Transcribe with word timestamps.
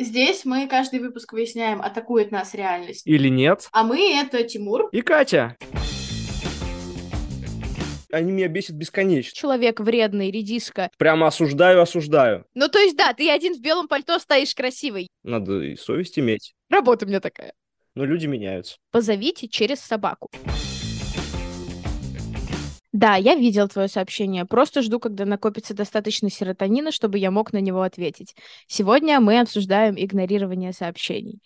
Здесь 0.00 0.44
мы 0.44 0.68
каждый 0.68 1.00
выпуск 1.00 1.32
выясняем, 1.32 1.82
атакует 1.82 2.30
нас 2.30 2.54
реальность. 2.54 3.04
Или 3.04 3.28
нет. 3.28 3.68
А 3.72 3.82
мы— 3.82 4.12
это 4.20 4.44
Тимур. 4.44 4.88
И 4.92 5.02
Катя. 5.02 5.56
Они 8.12 8.30
меня 8.30 8.46
бесят 8.46 8.76
бесконечно. 8.76 9.34
Человек 9.34 9.80
вредный, 9.80 10.30
редиска. 10.30 10.90
Прямо 10.98 11.26
осуждаю, 11.26 11.82
осуждаю. 11.82 12.44
Ну, 12.54 12.68
то 12.68 12.78
есть, 12.78 12.96
да, 12.96 13.12
ты 13.12 13.28
один 13.28 13.56
в 13.56 13.60
белом 13.60 13.88
пальто 13.88 14.20
стоишь 14.20 14.54
красивый. 14.54 15.08
Надо 15.24 15.60
и 15.62 15.74
совесть 15.74 16.16
иметь. 16.16 16.54
Работа 16.70 17.04
у 17.04 17.08
меня 17.08 17.18
такая. 17.18 17.52
Но 17.96 18.04
люди 18.04 18.26
меняются. 18.26 18.76
Позовите 18.92 19.48
через 19.48 19.80
собаку. 19.80 20.30
Да, 22.98 23.14
я 23.14 23.36
видел 23.36 23.68
твое 23.68 23.86
сообщение. 23.86 24.44
Просто 24.44 24.82
жду, 24.82 24.98
когда 24.98 25.24
накопится 25.24 25.72
достаточно 25.72 26.28
серотонина, 26.30 26.90
чтобы 26.90 27.18
я 27.18 27.30
мог 27.30 27.52
на 27.52 27.58
него 27.58 27.82
ответить. 27.82 28.34
Сегодня 28.66 29.20
мы 29.20 29.38
обсуждаем 29.38 29.94
игнорирование 29.96 30.72
сообщений. 30.72 31.38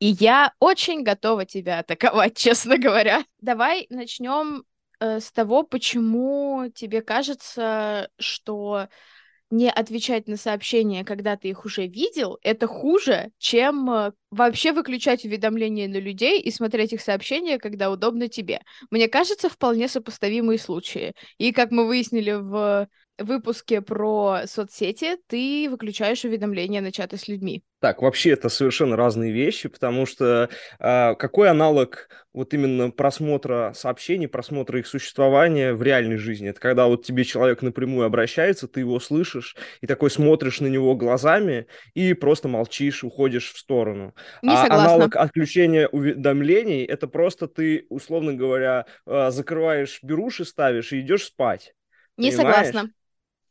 И 0.00 0.08
я 0.08 0.52
очень 0.60 1.02
готова 1.02 1.46
тебя 1.46 1.78
атаковать, 1.78 2.36
честно 2.36 2.76
говоря. 2.76 3.24
Давай 3.40 3.86
начнем 3.88 4.64
э, 5.00 5.20
с 5.20 5.32
того, 5.32 5.62
почему 5.62 6.70
тебе 6.74 7.00
кажется, 7.00 8.10
что 8.18 8.88
не 9.50 9.70
отвечать 9.70 10.28
на 10.28 10.36
сообщения, 10.36 11.04
когда 11.04 11.36
ты 11.36 11.48
их 11.48 11.64
уже 11.64 11.86
видел, 11.86 12.38
это 12.42 12.66
хуже, 12.66 13.30
чем 13.38 13.90
э, 13.90 14.12
вообще 14.30 14.72
выключать 14.72 15.24
уведомления 15.24 15.88
на 15.88 15.98
людей 15.98 16.40
и 16.40 16.50
смотреть 16.50 16.92
их 16.92 17.00
сообщения, 17.00 17.58
когда 17.58 17.90
удобно 17.90 18.28
тебе. 18.28 18.60
Мне 18.90 19.08
кажется, 19.08 19.48
вполне 19.48 19.88
сопоставимые 19.88 20.58
случаи. 20.58 21.14
И 21.38 21.52
как 21.52 21.70
мы 21.70 21.86
выяснили 21.86 22.32
в 22.32 22.88
выпуске 23.18 23.80
про 23.80 24.42
соцсети, 24.46 25.16
ты 25.26 25.68
выключаешь 25.70 26.24
уведомления 26.24 26.80
на 26.80 26.92
чаты 26.92 27.16
с 27.16 27.28
людьми. 27.28 27.62
Так, 27.80 28.02
вообще 28.02 28.30
это 28.30 28.48
совершенно 28.48 28.96
разные 28.96 29.32
вещи, 29.32 29.68
потому 29.68 30.04
что 30.04 30.48
э, 30.80 31.14
какой 31.14 31.48
аналог 31.48 32.08
вот 32.32 32.52
именно 32.52 32.90
просмотра 32.90 33.72
сообщений, 33.74 34.26
просмотра 34.26 34.80
их 34.80 34.86
существования 34.88 35.74
в 35.74 35.82
реальной 35.82 36.16
жизни? 36.16 36.48
Это 36.48 36.60
когда 36.60 36.86
вот 36.86 37.04
тебе 37.04 37.22
человек 37.24 37.62
напрямую 37.62 38.04
обращается, 38.04 38.66
ты 38.66 38.80
его 38.80 38.98
слышишь, 38.98 39.56
и 39.80 39.86
такой 39.86 40.10
смотришь 40.10 40.60
на 40.60 40.66
него 40.66 40.96
глазами 40.96 41.68
и 41.94 42.14
просто 42.14 42.48
молчишь, 42.48 43.04
уходишь 43.04 43.52
в 43.52 43.58
сторону. 43.58 44.12
Не 44.42 44.54
а 44.54 44.62
согласна. 44.62 44.94
аналог 44.94 45.16
отключения 45.16 45.86
уведомлений, 45.88 46.84
это 46.84 47.06
просто 47.06 47.46
ты, 47.46 47.86
условно 47.90 48.34
говоря, 48.34 48.86
э, 49.06 49.30
закрываешь 49.30 50.00
беруши, 50.02 50.44
ставишь 50.44 50.92
и 50.92 51.00
идешь 51.00 51.26
спать. 51.26 51.74
Не 52.16 52.32
Понимаешь? 52.32 52.66
согласна. 52.66 52.90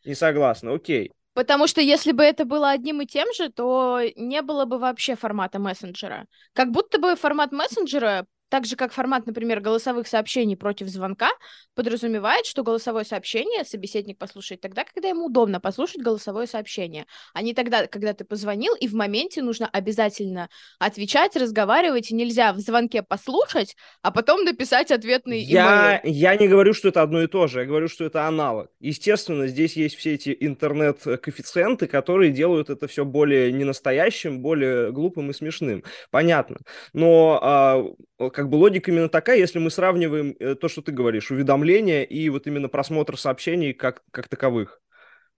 Не 0.08 0.16
согласна, 0.16 0.74
окей. 0.74 1.12
Потому 1.34 1.68
что 1.68 1.82
если 1.82 2.14
бы 2.14 2.24
это 2.24 2.46
было 2.46 2.72
одним 2.72 3.02
и 3.02 3.06
тем 3.06 3.28
же, 3.34 3.50
то 3.50 4.00
не 4.16 4.42
было 4.42 4.64
бы 4.64 4.80
вообще 4.80 5.16
формата 5.16 5.60
мессенджера. 5.60 6.26
Как 6.54 6.72
будто 6.72 6.98
бы 6.98 7.16
формат 7.18 7.52
мессенджера, 7.52 8.26
так 8.50 8.66
же 8.66 8.76
как 8.76 8.94
формат, 8.94 9.26
например, 9.26 9.60
голосовых 9.60 10.08
сообщений 10.08 10.56
против 10.56 10.88
звонка, 10.88 11.30
подразумевает, 11.76 12.46
что 12.46 12.64
голосовое 12.64 13.06
сообщение 13.06 13.64
собеседник 13.66 14.18
послушает 14.18 14.62
тогда, 14.62 14.84
когда 14.84 15.10
ему 15.10 15.26
удобно 15.26 15.60
послушать 15.60 16.02
голосовое 16.02 16.48
сообщение, 16.48 17.06
а 17.34 17.42
не 17.42 17.54
тогда, 17.54 17.88
когда 17.88 18.14
ты 18.14 18.24
позвонил, 18.26 18.74
и 18.76 18.88
в 18.88 18.94
моменте 18.94 19.42
нужно 19.42 19.68
обязательно 19.68 20.50
отвечать, 20.80 21.36
разговаривать, 21.36 22.12
и 22.12 22.16
нельзя 22.16 22.54
в 22.54 22.60
звонке 22.60 23.04
послушать, 23.04 23.76
а 24.02 24.12
потом 24.12 24.44
написать 24.44 24.92
ответный 24.92 25.40
Я, 25.40 26.02
имейл. 26.04 26.16
я 26.16 26.36
не 26.36 26.48
говорю, 26.48 26.74
что 26.74 26.90
это 26.90 27.02
одно 27.02 27.22
и 27.22 27.28
то 27.28 27.48
же, 27.48 27.62
я 27.62 27.66
говорю, 27.66 27.88
что 27.88 28.06
это 28.06 28.28
аналог. 28.28 28.70
Естественно, 28.80 29.48
здесь 29.48 29.76
есть 29.76 29.96
все 29.96 30.14
эти 30.14 30.36
интернет-коэффициенты, 30.40 31.88
которые 31.88 32.32
делают 32.32 32.70
это 32.70 32.88
все 32.88 33.06
более 33.06 33.52
ненастоящим, 33.52 34.42
более 34.42 34.92
глупым 34.92 35.32
и 35.32 35.34
смешным. 35.34 35.84
Понятно. 36.12 36.58
Но 36.94 37.40
а, 37.42 37.84
как 38.18 38.50
бы 38.50 38.56
логика 38.56 38.92
именно 38.92 39.10
такая, 39.10 39.38
если 39.38 39.60
мы 39.60 39.70
сравниваем 39.70 40.36
э, 40.40 40.56
то, 40.56 40.68
что 40.68 40.82
ты 40.82 40.92
говоришь, 40.92 41.32
уведомления 41.32 42.04
и 42.04 42.30
вот 42.30 42.48
именно 42.48 42.68
просмотр 42.68 43.18
сообщений 43.18 43.74
как, 43.74 44.04
как 44.12 44.28
таковых. 44.28 44.82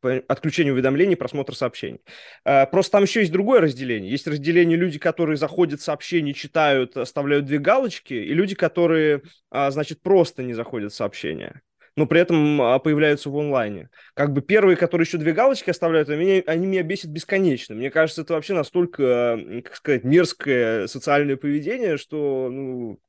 Отключение 0.01 0.71
уведомлений, 0.71 1.17
просмотр 1.17 1.53
сообщений. 1.55 1.99
Э, 2.45 2.65
Просто 2.67 2.93
там 2.93 3.03
еще 3.03 3.19
есть 3.19 3.33
другое 3.33 3.59
разделение. 3.59 4.09
Есть 4.09 4.27
разделение 4.27 4.77
люди, 4.77 4.97
которые 4.97 5.35
заходят 5.35 5.81
в 5.81 5.83
сообщения, 5.83 6.33
читают, 6.33 6.95
оставляют 6.95 7.45
две 7.45 7.59
галочки, 7.59 8.13
и 8.13 8.33
люди, 8.33 8.55
которые, 8.55 9.23
а, 9.49 9.71
значит, 9.71 10.01
просто 10.01 10.43
не 10.43 10.53
заходят 10.53 10.93
в 10.93 10.95
сообщения 10.95 11.61
но 11.95 12.05
при 12.05 12.21
этом 12.21 12.61
а, 12.61 12.79
появляются 12.79 13.29
в 13.29 13.37
онлайне. 13.37 13.89
Как 14.13 14.33
бы 14.33 14.41
первые, 14.41 14.77
которые 14.77 15.05
еще 15.05 15.17
две 15.17 15.33
галочки 15.33 15.69
оставляют, 15.69 16.09
они 16.09 16.25
меня, 16.25 16.43
они 16.45 16.67
меня 16.67 16.83
бесят 16.83 17.11
бесконечно. 17.11 17.75
Мне 17.75 17.91
кажется, 17.91 18.21
это 18.21 18.33
вообще 18.33 18.53
настолько, 18.53 19.39
как 19.63 19.75
сказать, 19.75 20.03
мерзкое 20.03 20.87
социальное 20.87 21.37
поведение, 21.37 21.97
что 21.97 22.49
ну, 22.51 22.99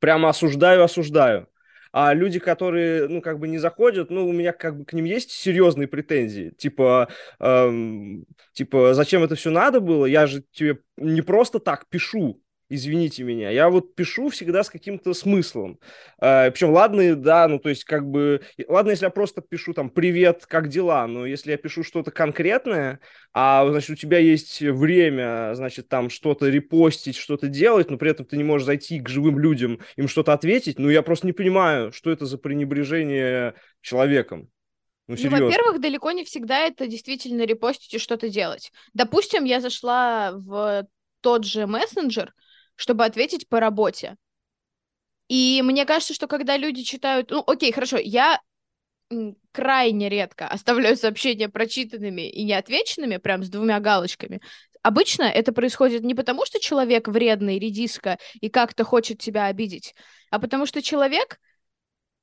прямо 0.00 0.28
осуждаю, 0.30 0.82
осуждаю. 0.82 1.48
А 1.92 2.12
люди, 2.12 2.38
которые, 2.38 3.08
ну, 3.08 3.22
как 3.22 3.38
бы 3.38 3.48
не 3.48 3.56
заходят, 3.56 4.10
ну, 4.10 4.28
у 4.28 4.32
меня 4.32 4.52
как 4.52 4.78
бы 4.78 4.84
к 4.84 4.92
ним 4.92 5.06
есть 5.06 5.30
серьезные 5.30 5.88
претензии. 5.88 6.50
Типа, 6.50 7.08
эм, 7.40 8.26
типа, 8.52 8.92
зачем 8.92 9.22
это 9.22 9.34
все 9.34 9.48
надо 9.50 9.80
было? 9.80 10.04
Я 10.04 10.26
же 10.26 10.44
тебе 10.52 10.80
не 10.98 11.22
просто 11.22 11.58
так 11.58 11.88
пишу, 11.88 12.42
извините 12.68 13.22
меня. 13.22 13.50
Я 13.50 13.70
вот 13.70 13.94
пишу 13.94 14.28
всегда 14.28 14.64
с 14.64 14.70
каким-то 14.70 15.14
смыслом. 15.14 15.78
Э, 16.20 16.50
причем, 16.50 16.70
ладно, 16.70 17.14
да, 17.16 17.48
ну, 17.48 17.58
то 17.58 17.68
есть, 17.68 17.84
как 17.84 18.08
бы, 18.08 18.42
ладно, 18.68 18.90
если 18.90 19.04
я 19.06 19.10
просто 19.10 19.40
пишу 19.40 19.72
там 19.74 19.90
«Привет, 19.90 20.46
как 20.46 20.68
дела?», 20.68 21.06
но 21.06 21.26
если 21.26 21.52
я 21.52 21.56
пишу 21.56 21.82
что-то 21.82 22.10
конкретное, 22.10 23.00
а, 23.32 23.68
значит, 23.70 23.90
у 23.90 23.94
тебя 23.94 24.18
есть 24.18 24.60
время, 24.60 25.52
значит, 25.54 25.88
там 25.88 26.10
что-то 26.10 26.48
репостить, 26.48 27.16
что-то 27.16 27.48
делать, 27.48 27.90
но 27.90 27.98
при 27.98 28.10
этом 28.10 28.26
ты 28.26 28.36
не 28.36 28.44
можешь 28.44 28.66
зайти 28.66 29.00
к 29.00 29.08
живым 29.08 29.38
людям, 29.38 29.80
им 29.96 30.08
что-то 30.08 30.32
ответить, 30.32 30.78
ну, 30.78 30.88
я 30.88 31.02
просто 31.02 31.26
не 31.26 31.32
понимаю, 31.32 31.92
что 31.92 32.10
это 32.10 32.26
за 32.26 32.38
пренебрежение 32.38 33.54
человеком. 33.80 34.48
Ну, 35.08 35.14
Ну, 35.16 35.30
во-первых, 35.30 35.80
далеко 35.80 36.10
не 36.10 36.24
всегда 36.24 36.58
это 36.66 36.88
действительно 36.88 37.42
репостить 37.42 37.94
и 37.94 37.98
что-то 37.98 38.28
делать. 38.28 38.72
Допустим, 38.92 39.44
я 39.44 39.60
зашла 39.60 40.32
в 40.32 40.88
тот 41.20 41.44
же 41.44 41.66
мессенджер, 41.66 42.34
чтобы 42.76 43.04
ответить 43.04 43.48
по 43.48 43.60
работе. 43.60 44.16
И 45.28 45.60
мне 45.64 45.84
кажется, 45.84 46.14
что 46.14 46.28
когда 46.28 46.56
люди 46.56 46.82
читают... 46.82 47.30
Ну, 47.30 47.42
окей, 47.46 47.72
хорошо, 47.72 47.96
я 47.98 48.40
крайне 49.52 50.08
редко 50.08 50.48
оставляю 50.48 50.96
сообщения 50.96 51.48
прочитанными 51.48 52.28
и 52.28 52.44
неотвеченными, 52.44 53.18
прям 53.18 53.42
с 53.42 53.48
двумя 53.48 53.80
галочками. 53.80 54.40
Обычно 54.82 55.24
это 55.24 55.52
происходит 55.52 56.02
не 56.02 56.14
потому, 56.14 56.44
что 56.46 56.60
человек 56.60 57.08
вредный, 57.08 57.58
редиска 57.58 58.18
и 58.40 58.48
как-то 58.48 58.84
хочет 58.84 59.18
тебя 59.18 59.46
обидеть, 59.46 59.94
а 60.30 60.38
потому 60.38 60.66
что 60.66 60.82
человек 60.82 61.40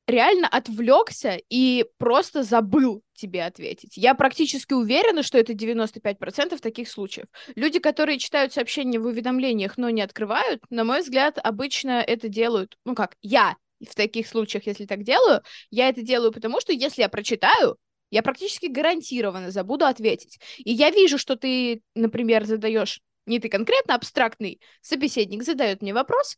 реально 0.08 0.48
отвлекся 0.48 1.40
и 1.50 1.86
просто 1.98 2.44
забыл 2.44 3.04
тебе 3.14 3.46
ответить. 3.46 3.96
Я 3.96 4.16
практически 4.16 4.74
уверена, 4.74 5.24
что 5.24 5.38
это 5.38 5.54
95% 5.54 6.60
таких 6.60 6.90
случаев. 6.90 7.28
Люди, 7.56 7.80
которые 7.80 8.20
читают 8.20 8.54
сообщения 8.54 9.00
в 9.00 9.06
уведомлениях, 9.06 9.78
но 9.78 9.90
не 9.90 10.02
открывают, 10.02 10.62
на 10.70 10.84
мой 10.84 11.02
взгляд, 11.02 11.40
обычно 11.42 12.02
это 12.02 12.28
делают, 12.28 12.78
ну 12.86 12.96
как, 12.96 13.16
я 13.22 13.56
в 13.80 13.96
таких 13.96 14.28
случаях, 14.28 14.66
если 14.68 14.86
так 14.86 15.04
делаю, 15.04 15.42
я 15.70 15.90
это 15.90 16.02
делаю 16.02 16.32
потому, 16.32 16.60
что 16.62 16.74
если 16.74 17.02
я 17.02 17.10
прочитаю, 17.10 17.78
я 18.12 18.22
практически 18.22 18.68
гарантированно 18.68 19.52
забуду 19.52 19.86
ответить. 19.86 20.40
И 20.58 20.72
я 20.72 20.92
вижу, 20.92 21.18
что 21.18 21.36
ты, 21.36 21.82
например, 21.96 22.46
задаешь, 22.46 23.02
не 23.26 23.40
ты 23.40 23.50
конкретно, 23.50 23.96
абстрактный 23.96 24.60
собеседник 24.82 25.44
задает 25.44 25.82
мне 25.82 25.94
вопрос, 25.94 26.38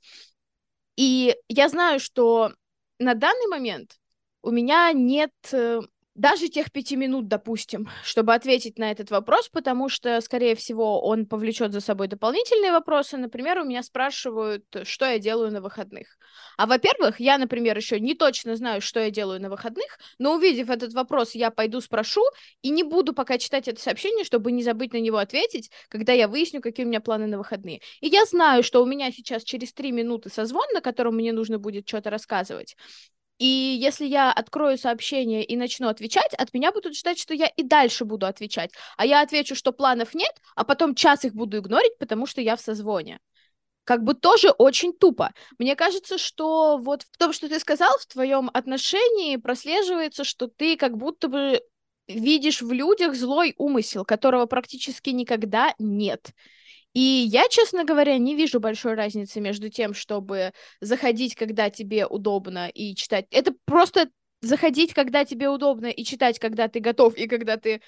и 0.96 1.36
я 1.50 1.68
знаю, 1.68 2.00
что 2.00 2.53
на 3.00 3.14
данный 3.14 3.48
момент 3.48 4.00
у 4.42 4.52
меня 4.52 4.92
нет 4.94 5.32
э, 5.52 5.82
даже 6.16 6.48
тех 6.48 6.72
пяти 6.72 6.96
минут, 6.96 7.28
допустим, 7.28 7.90
чтобы 8.03 8.34
ответить 8.34 8.80
на 8.80 8.90
этот 8.90 9.12
вопрос, 9.12 9.50
потому 9.50 9.90
что, 9.90 10.20
скорее 10.22 10.56
всего, 10.56 11.02
он 11.02 11.26
повлечет 11.26 11.74
за 11.74 11.81
собой 11.81 12.08
дополнительные 12.08 12.72
вопросы. 12.72 13.17
Например, 13.17 13.59
у 13.59 13.66
меня 13.66 13.84
спрашивают, 13.84 14.64
что 14.84 15.06
я 15.06 15.20
делаю 15.20 15.52
на 15.52 15.62
выходных. 15.62 16.17
А 16.58 16.67
во-первых, 16.67 17.20
я, 17.20 17.38
например, 17.38 17.76
еще 17.76 18.00
не 18.00 18.16
точно 18.16 18.56
знаю, 18.56 18.82
что 18.82 19.02
я 19.02 19.12
делаю 19.12 19.41
на 19.41 19.50
выходных, 19.50 20.00
но 20.17 20.35
увидев 20.35 20.70
этот 20.70 20.94
вопрос, 20.94 21.35
я 21.35 21.52
пойду 21.52 21.82
спрошу 21.82 22.22
и 22.62 22.70
не 22.70 22.84
буду 22.84 23.14
пока 23.14 23.38
читать 23.38 23.67
это 23.67 23.82
сообщение, 23.82 24.23
чтобы 24.23 24.53
не 24.53 24.64
забыть 24.64 24.94
на 24.94 25.02
него 25.02 25.17
ответить, 25.17 25.70
когда 25.90 26.14
я 26.14 26.29
выясню, 26.29 26.62
какие 26.62 26.85
у 26.85 26.90
меня 26.90 27.02
планы 27.02 27.28
на 27.28 27.38
выходные. 27.38 27.82
И 28.00 28.08
я 28.08 28.23
знаю, 28.23 28.64
что 28.64 28.82
у 28.82 28.85
меня 28.85 29.12
сейчас 29.12 29.44
через 29.44 29.73
три 29.73 29.91
минуты 29.91 30.29
созвон, 30.29 30.66
на 30.73 30.79
котором 30.79 31.16
мне 31.16 31.34
нужно 31.34 31.59
будет 31.59 31.88
что-то 31.88 32.09
рассказывать. 32.09 32.78
И 33.37 33.46
если 33.46 34.05
я 34.05 34.32
открою 34.32 34.78
сообщение 34.78 35.43
и 35.43 35.58
начну 35.58 35.90
отвечать, 35.90 36.34
от 36.34 36.53
меня 36.53 36.72
будут 36.72 36.96
ждать, 36.96 37.20
что 37.20 37.34
я 37.34 37.47
и 37.47 37.64
дальше 37.64 38.05
буду 38.05 38.26
отвечать. 38.26 38.72
А 38.97 39.05
я 39.05 39.22
отвечу, 39.22 39.55
что 39.55 39.73
планов 39.73 40.14
нет, 40.14 40.34
а 40.55 40.64
потом 40.64 40.96
час 40.96 41.26
их 41.26 41.34
буду 41.34 41.58
игнорить, 41.58 41.97
потому 41.97 42.26
что 42.26 42.40
я 42.41 42.55
в 42.55 42.61
созвоне. 42.61 43.20
Как 43.84 44.03
бы 44.03 44.16
тоже 44.16 44.49
очень 44.49 44.93
тупо. 44.93 45.34
Мне 45.59 45.76
кажется, 45.76 46.17
что 46.17 46.78
вот 46.78 47.03
в 47.03 47.17
том, 47.17 47.34
что 47.34 47.49
ты 47.49 47.59
сказал, 47.59 47.96
в 47.99 48.05
твоем 48.08 48.49
отношении 48.53 49.35
прослеживается, 49.35 50.23
что 50.23 50.47
ты 50.47 50.78
как 50.78 50.97
будто 50.97 51.28
бы 51.28 51.61
видишь 52.08 52.61
в 52.61 52.72
людях 52.72 53.16
злой 53.16 53.53
умысел, 53.58 54.05
которого 54.05 54.46
практически 54.46 55.09
никогда 55.09 55.76
нет. 55.78 56.31
И 56.96 57.00
я, 57.00 57.47
честно 57.50 57.84
говоря, 57.84 58.18
не 58.18 58.36
вижу 58.36 58.59
большой 58.59 58.96
разницы 58.96 59.42
между 59.42 59.70
тем, 59.70 59.94
чтобы 59.94 60.53
заходить, 60.80 61.36
когда 61.36 61.70
тебе 61.70 62.08
удобно, 62.08 62.70
и 62.70 62.96
читать. 62.96 63.28
Это 63.32 63.53
просто 63.66 64.09
заходить, 64.42 64.94
когда 64.94 65.26
тебе 65.26 65.50
удобно, 65.50 65.88
и 65.88 66.03
читать, 66.06 66.40
когда 66.40 66.68
ты 66.70 66.80
готов, 66.80 67.16
и 67.18 67.28
когда 67.28 67.58
ты... 67.58 67.82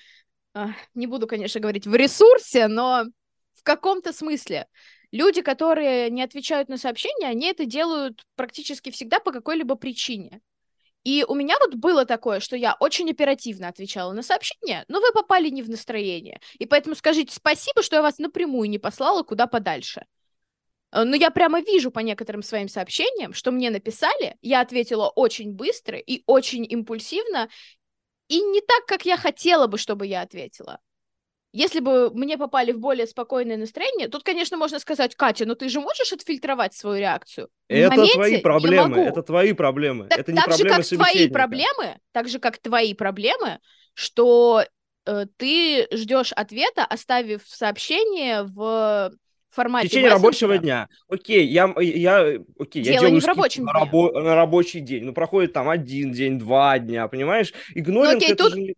Не 0.94 1.08
буду, 1.08 1.26
конечно, 1.26 1.62
говорить 1.62 1.88
в 1.88 1.96
ресурсе, 1.96 2.68
но 2.68 3.06
в 3.54 3.64
каком-то 3.64 4.12
смысле. 4.12 4.68
Люди, 5.12 5.42
которые 5.42 6.10
не 6.10 6.22
отвечают 6.22 6.68
на 6.68 6.78
сообщения, 6.78 7.28
они 7.28 7.48
это 7.48 7.66
делают 7.66 8.26
практически 8.36 8.92
всегда 8.92 9.20
по 9.20 9.32
какой-либо 9.32 9.76
причине. 9.76 10.42
И 11.08 11.24
у 11.26 11.36
меня 11.36 11.56
вот 11.62 11.76
было 11.76 12.04
такое, 12.04 12.42
что 12.42 12.58
я 12.58 12.76
очень 12.82 13.10
оперативно 13.10 13.70
отвечала 13.70 14.12
на 14.12 14.24
сообщения, 14.24 14.84
но 14.90 15.00
вы 15.00 15.14
попали 15.14 15.48
не 15.48 15.64
в 15.64 15.70
настроение. 15.70 16.42
И 16.60 16.66
поэтому 16.66 16.96
скажите 16.96 17.34
спасибо, 17.34 17.82
что 17.82 17.96
я 17.96 18.02
вас 18.02 18.18
напрямую 18.18 18.70
не 18.70 18.78
послала 18.78 19.24
куда 19.24 19.48
подальше. 19.48 20.06
Э, 20.92 21.06
но 21.06 21.16
я 21.16 21.32
прямо 21.32 21.62
вижу 21.62 21.92
по 21.92 22.00
некоторым 22.00 22.44
своим 22.44 22.68
сообщениям, 22.68 23.32
что 23.32 23.52
мне 23.52 23.70
написали, 23.70 24.36
я 24.42 24.60
ответила 24.60 25.08
очень 25.08 25.54
быстро 25.54 25.98
и 25.98 26.24
очень 26.26 26.70
импульсивно, 26.70 27.48
и 28.28 28.42
не 28.42 28.60
так, 28.60 28.86
как 28.86 29.06
я 29.06 29.16
хотела 29.16 29.68
бы, 29.68 29.78
чтобы 29.78 30.08
я 30.08 30.24
ответила. 30.24 30.82
Если 31.58 31.80
бы 31.80 32.12
мне 32.14 32.38
попали 32.38 32.72
в 32.72 32.78
более 32.80 33.08
спокойное 33.08 33.58
настроение, 33.58 34.08
тут, 34.10 34.22
конечно, 34.22 34.58
можно 34.58 34.78
сказать, 34.78 35.16
Катя, 35.16 35.48
но 35.48 35.56
ты 35.56 35.70
же 35.70 35.80
можешь 35.80 36.14
отфильтровать 36.14 36.76
свою 36.76 37.00
реакцию? 37.00 37.50
Это 37.68 37.96
твои 38.14 38.42
проблемы, 38.42 39.00
это 39.00 39.24
твои 39.24 39.54
проблемы, 39.54 40.06
так, 40.06 40.20
это 40.20 40.32
не 40.34 40.36
так 40.36 40.46
проблемы 40.50 40.84
же, 40.84 40.98
как 40.98 41.00
твои 41.08 41.28
проблемы, 41.30 41.98
так 42.12 42.28
же, 42.30 42.38
как 42.38 42.60
твои 42.60 42.94
проблемы, 42.94 43.58
что 43.96 44.66
э, 45.08 45.26
ты 45.36 45.88
ждешь 45.92 46.32
ответа, 46.32 46.86
оставив 46.86 47.42
сообщение 47.48 48.44
в 48.44 49.12
формате 49.50 49.88
в 49.88 49.90
течение 49.90 50.12
рабочего 50.12 50.60
дня. 50.60 50.90
Окей, 51.10 51.48
я, 51.48 51.74
я, 51.80 52.40
окей, 52.60 52.84
Дело 52.84 52.94
я 52.94 53.00
делаю 53.00 53.14
не 53.16 53.20
в 53.20 53.26
рабочем 53.26 53.64
на, 53.64 53.72
рабо- 53.72 54.12
на 54.14 54.36
рабочий 54.36 54.82
день. 54.82 55.06
Ну, 55.06 55.14
проходит 55.14 55.54
там 55.54 55.70
один 55.70 56.12
день, 56.12 56.38
два 56.38 56.78
дня, 56.78 57.08
понимаешь? 57.08 57.52
Игноринг, 57.74 58.12
Ну, 58.12 58.18
окей, 58.18 58.34
это, 58.34 58.44
тут- 58.44 58.54
же, 58.54 58.76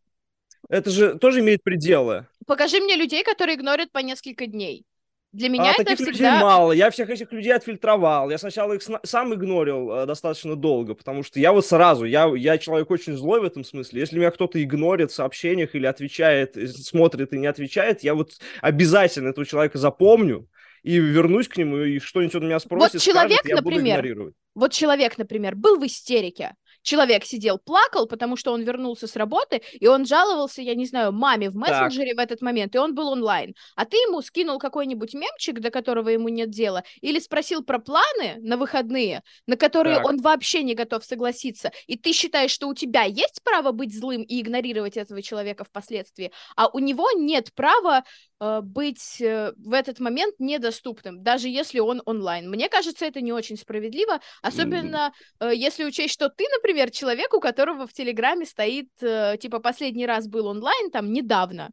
это 0.70 0.90
же 0.92 1.16
тоже 1.16 1.42
имеет 1.42 1.62
пределы. 1.62 2.28
Покажи 2.46 2.80
мне 2.80 2.96
людей, 2.96 3.24
которые 3.24 3.56
игнорят 3.56 3.92
по 3.92 4.00
несколько 4.00 4.48
дней. 4.48 4.86
Для 5.32 5.50
меня 5.50 5.70
а 5.70 5.74
это 5.74 5.84
таких 5.84 6.00
людей 6.00 6.14
всегда... 6.14 6.42
мало. 6.42 6.72
Я 6.72 6.90
всех 6.90 7.10
этих 7.10 7.32
людей 7.32 7.54
отфильтровал. 7.54 8.32
Я 8.32 8.40
сначала 8.40 8.74
их 8.74 8.82
сна- 8.82 9.00
сам 9.04 9.34
игнорил 9.36 9.92
э, 9.92 10.06
достаточно 10.08 10.56
долго, 10.56 10.96
потому 10.96 11.22
что 11.22 11.40
я 11.40 11.54
вот 11.54 11.68
сразу, 11.68 12.06
я, 12.06 12.32
я 12.36 12.58
человек 12.58 12.90
очень 12.90 13.16
злой 13.16 13.40
в 13.40 13.44
этом 13.44 13.64
смысле. 13.64 14.00
Если 14.00 14.18
меня 14.18 14.32
кто-то 14.32 14.62
игнорит 14.62 15.12
в 15.12 15.14
сообщениях 15.14 15.76
или 15.76 15.86
отвечает, 15.86 16.58
э, 16.58 16.68
смотрит 16.68 17.32
и 17.34 17.38
не 17.38 17.46
отвечает, 17.46 18.04
я 18.04 18.16
вот 18.16 18.32
обязательно 18.62 19.30
этого 19.30 19.46
человека 19.46 19.78
запомню 19.78 20.48
и 20.82 20.98
вернусь 20.98 21.48
к 21.48 21.58
нему, 21.58 21.78
и 21.78 22.00
что-нибудь 22.00 22.36
он 22.36 22.46
меня 22.46 22.60
спросит, 22.60 23.02
человек, 23.02 23.40
скажет, 23.40 23.58
я 23.58 23.62
буду 23.62 23.76
например, 23.76 24.00
игнорировать. 24.00 24.34
Вот 24.56 24.72
человек, 24.72 25.18
например, 25.20 25.56
был 25.56 25.78
в 25.78 25.86
истерике. 25.86 26.56
Человек 26.82 27.26
сидел, 27.26 27.58
плакал, 27.60 28.08
потому 28.08 28.36
что 28.38 28.52
он 28.54 28.64
вернулся 28.64 29.08
с 29.08 29.16
работы, 29.16 29.62
и 29.74 29.88
он 29.88 30.06
жаловался, 30.06 30.62
я 30.62 30.76
не 30.76 30.86
знаю, 30.86 31.12
маме 31.12 31.50
в 31.50 31.56
мессенджере 31.56 32.16
в 32.16 32.20
этот 32.20 32.42
момент, 32.42 32.76
и 32.76 32.80
он 32.80 32.96
был 32.96 33.10
онлайн. 33.10 33.54
А 33.76 33.86
ты 33.86 33.98
ему 33.98 34.22
скинул 34.22 34.60
какой-нибудь 34.60 35.14
мемчик, 35.14 35.60
до 35.60 35.72
которого 35.72 36.10
ему 36.10 36.30
нет 36.30 36.50
дела, 36.50 36.84
или 37.02 37.20
спросил 37.20 37.64
про 37.64 37.80
планы 37.80 38.36
на 38.40 38.58
выходные, 38.58 39.24
на 39.48 39.58
которые 39.58 39.98
Так. 39.98 40.06
он 40.06 40.18
вообще 40.18 40.64
не 40.64 40.74
готов 40.74 41.04
согласиться, 41.04 41.72
и 41.88 41.98
ты 41.98 42.14
считаешь, 42.14 42.52
что 42.52 42.68
у 42.68 42.74
тебя 42.74 43.04
есть 43.04 43.42
право 43.44 43.72
быть 43.72 43.98
злым 43.98 44.24
и 44.24 44.42
игнорировать 44.42 44.98
этого 44.98 45.22
человека 45.22 45.64
впоследствии, 45.64 46.32
а 46.56 46.68
у 46.68 46.80
него 46.80 47.12
нет 47.12 47.54
права 47.54 48.04
быть 48.40 49.22
э, 49.22 49.54
в 49.58 49.74
этот 49.74 50.00
момент 50.00 50.36
недоступным, 50.40 51.24
даже 51.24 51.50
если 51.50 51.80
он 51.80 52.02
онлайн. 52.06 52.50
Мне 52.50 52.70
кажется, 52.70 53.06
это 53.06 53.22
не 53.22 53.34
очень 53.34 53.58
справедливо, 53.58 54.20
особенно 54.42 55.12
э, 55.40 55.52
если 55.54 55.84
учесть, 55.84 56.14
что 56.14 56.30
ты, 56.30 56.46
например, 56.54 56.90
человек, 56.92 57.34
у 57.34 57.40
которого 57.40 57.86
в 57.86 57.94
Телеграме 57.94 58.46
стоит, 58.46 58.90
э, 59.02 59.38
типа, 59.40 59.60
последний 59.60 60.06
раз 60.06 60.28
был 60.28 60.48
онлайн, 60.48 60.90
там, 60.92 61.12
недавно. 61.12 61.72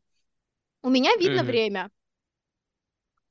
У 0.83 0.91
меня 0.91 1.15
видно 1.17 1.43
Мгм. 1.43 1.47
время. 1.47 1.91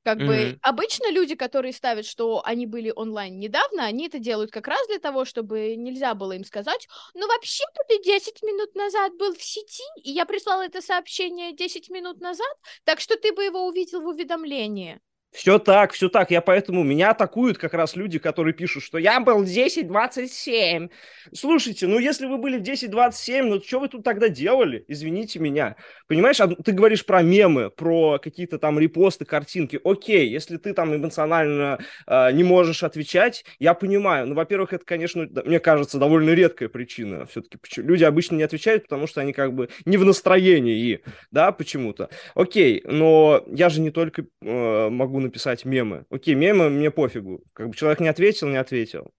Как 0.05 0.21
бы 0.21 0.45
Мгм. 0.45 0.59
обычно 0.61 1.11
люди, 1.11 1.35
которые 1.35 1.73
ставят, 1.73 2.05
что 2.05 2.41
они 2.45 2.67
были 2.67 2.93
онлайн 2.95 3.39
недавно, 3.39 3.85
они 3.85 4.05
это 4.07 4.19
делают 4.19 4.51
как 4.51 4.67
раз 4.67 4.87
для 4.87 4.99
того, 4.99 5.25
чтобы 5.25 5.75
нельзя 5.75 6.13
было 6.13 6.33
им 6.33 6.45
сказать, 6.45 6.87
ну 7.15 7.27
вообще-то 7.27 7.81
ты 7.89 8.03
10 8.03 8.43
минут 8.43 8.75
назад 8.75 9.13
был 9.17 9.33
в 9.35 9.41
сети, 9.43 9.83
и 10.03 10.11
я 10.11 10.25
прислала 10.25 10.63
это 10.65 10.81
сообщение 10.81 11.53
10 11.55 11.89
минут 11.89 12.21
назад, 12.21 12.55
так 12.83 12.99
что 13.01 13.17
ты 13.17 13.33
бы 13.33 13.43
его 13.45 13.65
увидел 13.67 14.01
в 14.01 14.07
уведомлении. 14.07 15.01
Все 15.35 15.59
так, 15.59 15.91
все 15.91 16.07
так. 16.07 16.31
Я 16.31 16.39
поэтому 16.39 16.83
меня 16.83 17.11
атакуют 17.11 17.57
как 17.57 17.73
раз 17.73 17.97
люди, 17.97 18.19
которые 18.19 18.53
пишут, 18.53 18.83
что 18.83 18.97
я 18.97 19.19
был 19.19 19.43
10.27. 19.43 20.89
Слушайте, 21.33 21.87
ну 21.87 21.99
если 21.99 22.25
вы 22.25 22.37
были 22.37 22.57
в 22.57 22.61
10.27, 22.61 23.41
ну 23.43 23.61
что 23.61 23.81
вы 23.81 23.89
тут 23.89 24.05
тогда 24.05 24.29
делали? 24.29 24.85
Извините 24.87 25.39
меня. 25.39 25.75
Понимаешь, 26.07 26.39
а 26.39 26.47
ты 26.47 26.71
говоришь 26.71 27.05
про 27.05 27.21
мемы, 27.21 27.69
про 27.69 28.17
какие-то 28.17 28.59
там 28.59 28.79
репосты, 28.79 29.25
картинки. 29.25 29.77
Окей, 29.83 30.29
если 30.29 30.55
ты 30.55 30.73
там 30.73 30.95
эмоционально 30.95 31.79
э, 32.07 32.31
не 32.31 32.45
можешь 32.45 32.83
отвечать, 32.83 33.43
я 33.59 33.73
понимаю. 33.73 34.27
Ну, 34.27 34.35
во-первых, 34.35 34.71
это, 34.71 34.85
конечно, 34.85 35.27
мне 35.43 35.59
кажется, 35.59 35.99
довольно 35.99 36.29
редкая 36.29 36.69
причина. 36.69 37.25
Все-таки 37.25 37.59
люди 37.81 38.05
обычно 38.05 38.35
не 38.35 38.43
отвечают, 38.43 38.83
потому 38.83 39.05
что 39.05 39.19
они 39.19 39.33
как 39.33 39.53
бы 39.53 39.67
не 39.83 39.97
в 39.97 40.05
настроении, 40.05 41.01
да, 41.31 41.51
почему-то. 41.51 42.09
Окей, 42.35 42.81
но 42.85 43.43
я 43.47 43.67
же 43.67 43.81
не 43.81 43.91
только 43.91 44.25
э, 44.41 44.89
могу 44.89 45.24
написать 45.25 45.65
мемы. 45.65 46.05
Окей, 46.09 46.35
мемы 46.35 46.69
мне 46.69 46.91
пофигу. 46.91 47.43
Как 47.53 47.69
бы 47.69 47.75
человек 47.75 47.99
не 47.99 48.07
ответил, 48.07 48.47
не 48.47 48.57
ответил. 48.57 49.11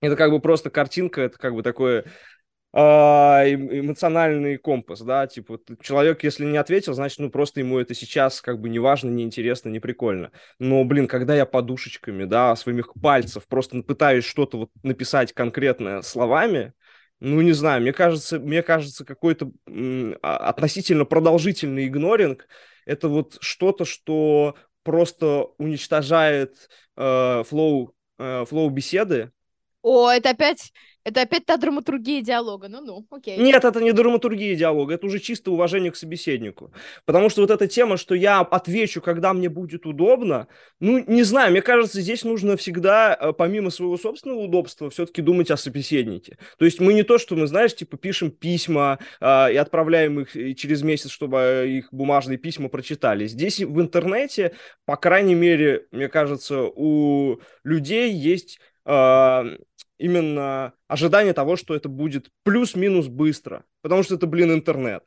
Это 0.00 0.16
как 0.16 0.30
бы 0.30 0.40
просто 0.40 0.70
картинка, 0.70 1.20
это 1.20 1.38
как 1.38 1.54
бы 1.54 1.62
такое 1.62 2.04
а, 2.72 3.44
эм- 3.44 3.68
эмоциональный 3.70 4.56
компас, 4.56 5.02
да, 5.02 5.26
типа 5.26 5.60
человек, 5.82 6.24
если 6.24 6.46
не 6.46 6.56
ответил, 6.56 6.94
значит, 6.94 7.18
ну 7.18 7.30
просто 7.30 7.60
ему 7.60 7.78
это 7.78 7.94
сейчас 7.94 8.40
как 8.40 8.60
бы 8.60 8.70
не 8.70 8.78
важно, 8.78 9.10
не 9.10 9.24
интересно, 9.24 9.68
не 9.68 9.78
прикольно. 9.78 10.32
Но, 10.58 10.82
блин, 10.84 11.06
когда 11.06 11.36
я 11.36 11.44
подушечками, 11.44 12.24
да, 12.24 12.56
своих 12.56 12.94
пальцев 12.94 13.46
просто 13.46 13.82
пытаюсь 13.82 14.24
что-то 14.24 14.58
вот 14.58 14.70
написать 14.82 15.34
конкретно 15.34 16.00
словами, 16.00 16.72
ну, 17.20 17.40
не 17.42 17.52
знаю, 17.52 17.82
мне 17.82 17.92
кажется, 17.92 18.40
мне 18.40 18.62
кажется, 18.62 19.04
какой-то 19.04 19.52
а- 20.22 20.48
относительно 20.48 21.04
продолжительный 21.04 21.86
игноринг 21.86 22.48
это 22.86 23.08
вот 23.08 23.36
что-то, 23.40 23.84
что 23.84 24.56
просто 24.82 25.50
уничтожает 25.58 26.68
э, 26.96 27.42
флоу, 27.44 27.94
э, 28.18 28.44
флоу 28.44 28.70
беседы. 28.70 29.32
О, 29.82 30.10
это 30.10 30.30
опять, 30.30 30.72
это 31.04 31.22
опять 31.22 31.44
та 31.44 31.56
драматургия 31.56 32.22
диалога. 32.22 32.68
Ну-ну, 32.68 33.06
окей. 33.10 33.36
Нет, 33.38 33.64
это 33.64 33.80
не 33.80 33.92
драматургия 33.92 34.54
диалога, 34.54 34.94
это 34.94 35.06
уже 35.06 35.18
чисто 35.18 35.50
уважение 35.50 35.90
к 35.90 35.96
собеседнику. 35.96 36.72
Потому 37.04 37.28
что 37.28 37.40
вот 37.40 37.50
эта 37.50 37.66
тема, 37.66 37.96
что 37.96 38.14
я 38.14 38.40
отвечу, 38.40 39.00
когда 39.00 39.32
мне 39.32 39.48
будет 39.48 39.84
удобно, 39.86 40.46
ну, 40.80 41.02
не 41.06 41.24
знаю, 41.24 41.50
мне 41.50 41.62
кажется, 41.62 42.00
здесь 42.00 42.24
нужно 42.24 42.56
всегда, 42.56 43.16
э, 43.20 43.32
помимо 43.32 43.70
своего 43.70 43.96
собственного 43.96 44.40
удобства, 44.40 44.90
все-таки 44.90 45.22
думать 45.22 45.50
о 45.50 45.56
собеседнике. 45.56 46.38
То 46.58 46.64
есть 46.64 46.80
мы 46.80 46.94
не 46.94 47.02
то, 47.02 47.18
что 47.18 47.34
мы, 47.34 47.46
знаешь, 47.46 47.74
типа 47.74 47.96
пишем 47.96 48.30
письма 48.30 48.98
э, 49.20 49.52
и 49.52 49.56
отправляем 49.56 50.20
их 50.20 50.36
э, 50.36 50.54
через 50.54 50.82
месяц, 50.82 51.10
чтобы 51.10 51.38
э, 51.38 51.68
их 51.68 51.88
бумажные 51.92 52.38
письма 52.38 52.68
прочитали. 52.68 53.26
Здесь 53.26 53.60
в 53.60 53.80
интернете, 53.80 54.52
по 54.84 54.96
крайней 54.96 55.34
мере, 55.34 55.86
мне 55.90 56.08
кажется, 56.08 56.62
у 56.62 57.40
людей 57.64 58.12
есть 58.12 58.60
э, 58.84 59.56
именно 60.02 60.72
ожидание 60.88 61.32
того, 61.32 61.56
что 61.56 61.74
это 61.74 61.88
будет 61.88 62.28
плюс-минус 62.42 63.06
быстро, 63.06 63.64
потому 63.82 64.02
что 64.02 64.16
это, 64.16 64.26
блин, 64.26 64.52
интернет. 64.52 65.04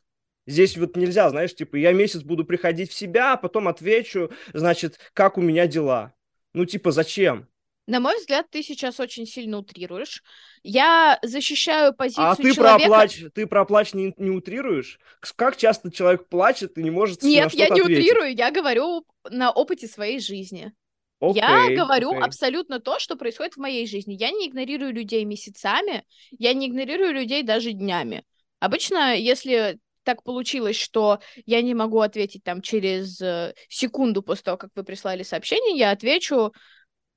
Здесь 0.47 0.77
вот 0.77 0.95
нельзя, 0.95 1.29
знаешь, 1.29 1.53
типа, 1.53 1.75
я 1.75 1.91
месяц 1.91 2.21
буду 2.21 2.45
приходить 2.45 2.91
в 2.91 2.93
себя, 2.93 3.33
а 3.33 3.37
потом 3.37 3.67
отвечу, 3.67 4.31
значит, 4.53 4.99
как 5.13 5.37
у 5.37 5.41
меня 5.41 5.67
дела. 5.67 6.13
Ну, 6.53 6.65
типа, 6.65 6.91
зачем? 6.91 7.49
На 7.87 7.99
мой 7.99 8.17
взгляд, 8.17 8.47
ты 8.49 8.63
сейчас 8.63 8.99
очень 8.99 9.27
сильно 9.27 9.57
утрируешь. 9.57 10.23
Я 10.63 11.19
защищаю 11.21 11.93
позицию 11.93 12.27
А 12.27 12.35
ты 12.35 12.53
человека... 12.53 12.77
про 12.79 12.87
плач, 12.87 13.23
ты 13.33 13.47
про 13.47 13.65
плач 13.65 13.93
не, 13.93 14.13
не 14.17 14.29
утрируешь? 14.31 14.99
Как 15.35 15.57
часто 15.57 15.91
человек 15.91 16.29
плачет 16.29 16.77
и 16.77 16.83
не 16.83 16.89
может 16.89 17.21
Нет, 17.21 17.53
я 17.53 17.69
не 17.69 17.81
ответить? 17.81 17.99
утрирую, 17.99 18.33
я 18.33 18.49
говорю 18.49 19.05
на 19.29 19.51
опыте 19.51 19.87
своей 19.87 20.19
жизни. 20.19 20.73
Окей, 21.19 21.41
я 21.41 21.75
говорю 21.75 22.12
окей. 22.12 22.22
абсолютно 22.22 22.79
то, 22.79 23.00
что 23.00 23.15
происходит 23.15 23.53
в 23.53 23.60
моей 23.60 23.88
жизни. 23.88 24.13
Я 24.13 24.31
не 24.31 24.48
игнорирую 24.48 24.93
людей 24.93 25.24
месяцами, 25.25 26.03
я 26.31 26.53
не 26.53 26.67
игнорирую 26.67 27.13
людей 27.13 27.43
даже 27.43 27.72
днями. 27.72 28.24
Обычно, 28.60 29.15
если 29.15 29.79
так 30.03 30.24
получилось, 30.24 30.75
что 30.75 31.19
я 31.45 31.62
не 31.62 31.74
могу 31.74 32.00
ответить 32.00 32.43
там 32.43 32.62
через 32.62 33.19
э, 33.22 33.53
секунду 33.69 34.22
после 34.22 34.43
того, 34.43 34.57
как 34.57 34.69
вы 34.75 34.84
прислали 34.84 35.24
сообщение, 35.24 35.77
я 35.77 35.91
отвечу 35.91 36.53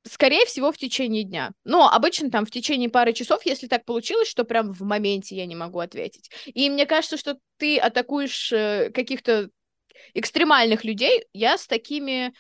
Скорее 0.04 0.46
всего, 0.46 0.72
в 0.72 0.78
течение 0.78 1.24
дня. 1.24 1.50
Но 1.64 1.88
обычно 1.88 2.30
там 2.30 2.46
в 2.46 2.50
течение 2.50 2.88
пары 2.88 3.12
часов, 3.12 3.44
если 3.44 3.66
так 3.66 3.84
получилось, 3.84 4.28
что 4.28 4.44
прям 4.44 4.72
в 4.72 4.80
моменте 4.82 5.36
я 5.36 5.44
не 5.44 5.56
могу 5.56 5.80
ответить. 5.80 6.30
И 6.46 6.70
мне 6.70 6.86
кажется, 6.86 7.16
что 7.16 7.36
ты 7.58 7.78
атакуешь 7.78 8.52
э, 8.52 8.90
каких-то 8.94 9.50
экстремальных 10.14 10.84
людей. 10.84 11.26
Я 11.32 11.58
с 11.58 11.66
такими 11.66 12.32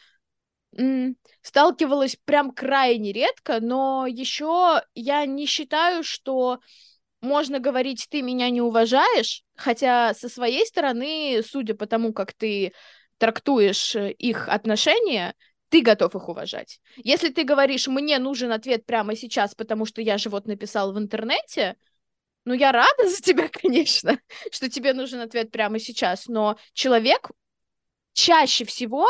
сталкивалась 1.42 2.16
прям 2.24 2.52
крайне 2.52 3.12
редко, 3.12 3.60
но 3.60 4.06
еще 4.06 4.82
я 4.94 5.24
не 5.26 5.46
считаю, 5.46 6.04
что 6.04 6.60
можно 7.20 7.58
говорить, 7.58 8.06
ты 8.10 8.22
меня 8.22 8.50
не 8.50 8.60
уважаешь, 8.60 9.42
хотя 9.56 10.14
со 10.14 10.28
своей 10.28 10.64
стороны, 10.66 11.42
судя 11.44 11.74
по 11.74 11.86
тому, 11.86 12.12
как 12.12 12.32
ты 12.32 12.72
трактуешь 13.18 13.96
э, 13.96 14.12
их 14.12 14.48
отношения, 14.48 15.34
ты 15.68 15.82
готов 15.82 16.14
их 16.14 16.28
уважать. 16.28 16.80
Если 16.96 17.30
ты 17.30 17.42
говоришь, 17.42 17.88
мне 17.88 18.18
нужен 18.18 18.52
ответ 18.52 18.86
прямо 18.86 19.16
сейчас, 19.16 19.54
потому 19.54 19.84
что 19.84 20.00
я 20.00 20.16
же 20.16 20.30
вот 20.30 20.46
написал 20.46 20.92
в 20.92 20.98
интернете, 20.98 21.76
ну, 22.44 22.54
я 22.54 22.72
рада 22.72 23.08
за 23.08 23.20
тебя, 23.20 23.48
конечно, 23.48 24.18
что 24.52 24.70
тебе 24.70 24.92
нужен 24.94 25.20
ответ 25.20 25.50
прямо 25.50 25.78
сейчас, 25.78 26.26
но 26.26 26.56
человек 26.72 27.30
чаще 28.12 28.64
всего 28.64 29.08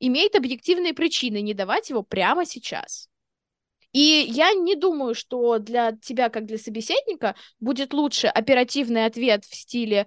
имеет 0.00 0.34
объективные 0.34 0.94
причины 0.94 1.40
не 1.40 1.54
давать 1.54 1.90
его 1.90 2.02
прямо 2.02 2.44
сейчас. 2.44 3.08
И 3.92 4.24
я 4.28 4.52
не 4.52 4.76
думаю, 4.76 5.14
что 5.14 5.58
для 5.58 5.92
тебя, 5.92 6.28
как 6.28 6.46
для 6.46 6.58
собеседника, 6.58 7.34
будет 7.58 7.92
лучше 7.92 8.28
оперативный 8.28 9.04
ответ 9.04 9.44
в 9.44 9.54
стиле 9.54 10.06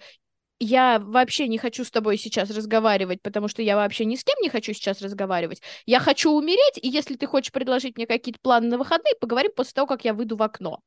я 0.60 1.00
вообще 1.00 1.48
не 1.48 1.58
хочу 1.58 1.84
с 1.84 1.92
тобой 1.92 2.18
сейчас 2.18 2.50
разговаривать, 2.50 3.22
потому 3.22 3.48
что 3.48 3.62
я 3.62 3.76
вообще 3.76 4.06
ни 4.06 4.16
с 4.16 4.24
кем 4.24 4.36
не 4.42 4.50
хочу 4.50 4.74
сейчас 4.74 5.02
разговаривать. 5.02 5.62
Я 5.86 6.00
хочу 6.00 6.32
умереть, 6.32 6.80
и 6.82 6.88
если 6.88 7.16
ты 7.16 7.28
хочешь 7.28 7.52
предложить 7.52 7.98
мне 7.98 8.08
какие-то 8.08 8.40
планы 8.42 8.68
на 8.68 8.78
выходные, 8.78 9.16
поговорим 9.20 9.52
после 9.56 9.74
того, 9.74 9.88
как 9.88 10.06
я 10.06 10.14
выйду 10.14 10.38
в 10.38 10.42
окно. 10.42 10.80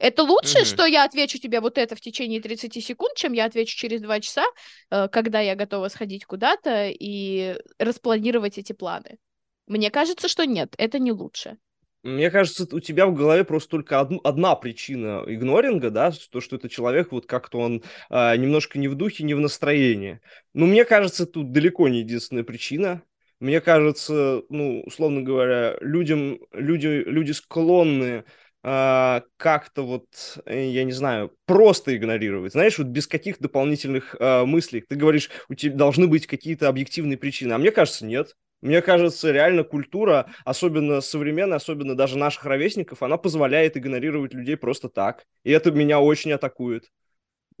Это 0.00 0.22
лучше, 0.22 0.60
mm-hmm. 0.60 0.64
что 0.64 0.86
я 0.86 1.04
отвечу 1.04 1.38
тебе 1.38 1.60
вот 1.60 1.76
это 1.76 1.94
в 1.94 2.00
течение 2.00 2.40
30 2.40 2.82
секунд, 2.82 3.14
чем 3.16 3.34
я 3.34 3.44
отвечу 3.44 3.76
через 3.76 4.00
2 4.00 4.20
часа, 4.20 4.44
э, 4.90 5.08
когда 5.08 5.40
я 5.40 5.54
готова 5.54 5.88
сходить 5.88 6.24
куда-то 6.24 6.88
и 6.88 7.56
распланировать 7.78 8.56
эти 8.56 8.72
планы. 8.72 9.18
Мне 9.66 9.90
кажется, 9.90 10.26
что 10.28 10.46
нет, 10.46 10.74
это 10.78 10.98
не 10.98 11.12
лучше. 11.12 11.58
Мне 12.02 12.30
кажется, 12.30 12.66
у 12.72 12.80
тебя 12.80 13.06
в 13.06 13.14
голове 13.14 13.44
просто 13.44 13.68
только 13.72 14.00
од- 14.00 14.24
одна 14.24 14.56
причина 14.56 15.22
игноринга, 15.26 15.90
да, 15.90 16.12
то, 16.30 16.40
что 16.40 16.56
это 16.56 16.70
человек 16.70 17.12
вот 17.12 17.26
как-то 17.26 17.58
он 17.58 17.82
а, 18.08 18.34
немножко 18.36 18.78
не 18.78 18.88
в 18.88 18.94
духе, 18.94 19.22
не 19.22 19.34
в 19.34 19.40
настроении. 19.40 20.20
Но 20.54 20.64
мне 20.64 20.86
кажется, 20.86 21.26
тут 21.26 21.52
далеко 21.52 21.88
не 21.88 21.98
единственная 21.98 22.42
причина. 22.42 23.02
Мне 23.38 23.60
кажется, 23.60 24.42
ну, 24.48 24.82
условно 24.86 25.20
говоря, 25.20 25.76
людям, 25.82 26.38
люди, 26.52 26.86
люди 26.86 27.32
склонны 27.32 28.24
а, 28.62 29.22
как-то 29.36 29.82
вот, 29.82 30.06
э, 30.44 30.68
я 30.68 30.84
не 30.84 30.92
знаю, 30.92 31.34
просто 31.46 31.96
игнорировать, 31.96 32.52
знаешь, 32.52 32.78
вот 32.78 32.88
без 32.88 33.06
каких 33.06 33.38
дополнительных 33.38 34.14
а, 34.18 34.44
мыслей. 34.44 34.84
Ты 34.86 34.96
говоришь, 34.96 35.30
у 35.48 35.54
тебя 35.54 35.74
должны 35.74 36.06
быть 36.06 36.26
какие-то 36.26 36.68
объективные 36.68 37.16
причины, 37.16 37.54
а 37.54 37.58
мне 37.58 37.70
кажется, 37.70 38.04
нет. 38.04 38.36
Мне 38.60 38.82
кажется, 38.82 39.30
реально 39.30 39.64
культура, 39.64 40.30
особенно 40.44 41.00
современная, 41.00 41.56
особенно 41.56 41.96
даже 41.96 42.18
наших 42.18 42.44
ровесников, 42.44 43.02
она 43.02 43.16
позволяет 43.16 43.78
игнорировать 43.78 44.34
людей 44.34 44.56
просто 44.56 44.90
так. 44.90 45.24
И 45.44 45.50
это 45.50 45.70
меня 45.70 46.00
очень 46.00 46.32
атакует. 46.32 46.90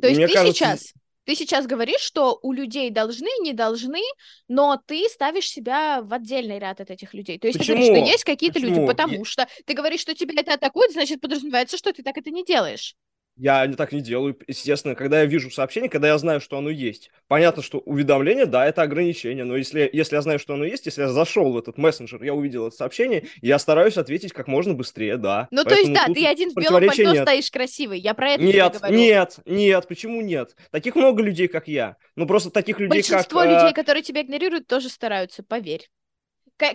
То 0.00 0.08
есть 0.08 0.18
Мне 0.18 0.28
ты 0.28 0.34
кажется... 0.34 0.54
сейчас, 0.54 0.92
ты 1.30 1.36
сейчас 1.36 1.66
говоришь, 1.68 2.00
что 2.00 2.40
у 2.42 2.52
людей 2.52 2.90
должны, 2.90 3.28
не 3.42 3.52
должны, 3.52 4.02
но 4.48 4.80
ты 4.84 5.08
ставишь 5.08 5.48
себя 5.48 6.02
в 6.02 6.12
отдельный 6.12 6.58
ряд 6.58 6.80
от 6.80 6.90
этих 6.90 7.14
людей. 7.14 7.38
То 7.38 7.46
есть 7.46 7.56
Почему? 7.56 7.76
ты 7.76 7.82
говоришь, 7.84 8.02
что 8.02 8.12
есть 8.12 8.24
какие-то 8.24 8.58
люди, 8.58 8.84
потому 8.84 9.18
Я... 9.18 9.24
что 9.24 9.46
ты 9.64 9.74
говоришь, 9.74 10.00
что 10.00 10.12
тебя 10.12 10.34
это 10.36 10.54
атакует, 10.54 10.90
значит, 10.90 11.20
подразумевается, 11.20 11.78
что 11.78 11.92
ты 11.92 12.02
так 12.02 12.18
это 12.18 12.30
не 12.30 12.44
делаешь. 12.44 12.96
Я 13.40 13.66
так 13.68 13.92
не 13.92 14.02
делаю, 14.02 14.38
естественно, 14.46 14.94
когда 14.94 15.20
я 15.20 15.24
вижу 15.24 15.50
сообщение, 15.50 15.88
когда 15.88 16.08
я 16.08 16.18
знаю, 16.18 16.42
что 16.42 16.58
оно 16.58 16.68
есть. 16.68 17.10
Понятно, 17.26 17.62
что 17.62 17.78
уведомление, 17.78 18.44
да, 18.44 18.66
это 18.66 18.82
ограничение, 18.82 19.44
но 19.44 19.56
если, 19.56 19.88
если 19.90 20.16
я 20.16 20.20
знаю, 20.20 20.38
что 20.38 20.52
оно 20.52 20.66
есть, 20.66 20.84
если 20.84 21.00
я 21.00 21.08
зашел 21.08 21.50
в 21.50 21.56
этот 21.56 21.78
мессенджер, 21.78 22.22
я 22.22 22.34
увидел 22.34 22.66
это 22.66 22.76
сообщение, 22.76 23.28
я 23.40 23.58
стараюсь 23.58 23.96
ответить 23.96 24.34
как 24.34 24.46
можно 24.46 24.74
быстрее, 24.74 25.16
да. 25.16 25.48
Ну, 25.50 25.64
то 25.64 25.74
есть, 25.74 25.90
да, 25.90 26.04
ты 26.12 26.26
один 26.26 26.50
в 26.50 26.54
белом 26.54 26.86
пальто 26.86 27.02
нет. 27.14 27.22
стоишь 27.22 27.50
красивый, 27.50 27.98
я 27.98 28.12
про 28.12 28.32
это 28.32 28.42
Нет, 28.42 28.76
говорю. 28.78 28.94
нет, 28.94 29.38
нет, 29.46 29.88
почему 29.88 30.20
нет? 30.20 30.54
Таких 30.70 30.94
много 30.94 31.22
людей, 31.22 31.48
как 31.48 31.66
я. 31.66 31.96
Ну, 32.16 32.26
просто 32.26 32.50
таких 32.50 32.78
людей, 32.78 32.90
Большинство 32.90 33.16
как... 33.16 33.30
Большинство 33.30 33.44
людей, 33.44 33.74
которые 33.74 34.02
тебя 34.02 34.20
игнорируют, 34.20 34.66
тоже 34.66 34.90
стараются, 34.90 35.42
поверь. 35.42 35.88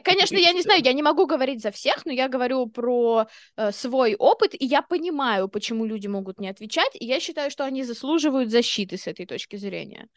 Конечно, 0.04 0.38
я 0.38 0.52
не 0.52 0.62
знаю, 0.62 0.82
я 0.84 0.94
не 0.94 1.04
могу 1.04 1.28
говорить 1.28 1.62
за 1.62 1.72
всех, 1.72 2.06
но 2.06 2.12
я 2.12 2.28
говорю 2.28 2.68
про 2.68 3.28
э, 3.56 3.72
свой 3.72 4.16
опыт, 4.16 4.54
и 4.54 4.66
я 4.66 4.82
понимаю, 4.82 5.48
почему 5.48 5.86
люди 5.86 6.08
могут 6.08 6.40
не 6.40 6.50
отвечать, 6.50 6.92
и 6.94 7.06
я 7.06 7.20
считаю, 7.20 7.52
что 7.52 7.66
они 7.66 7.84
заслуживают 7.84 8.50
защиты 8.50 8.98
с 8.98 9.08
этой 9.08 9.26
точки 9.26 9.58
зрения. 9.58 10.08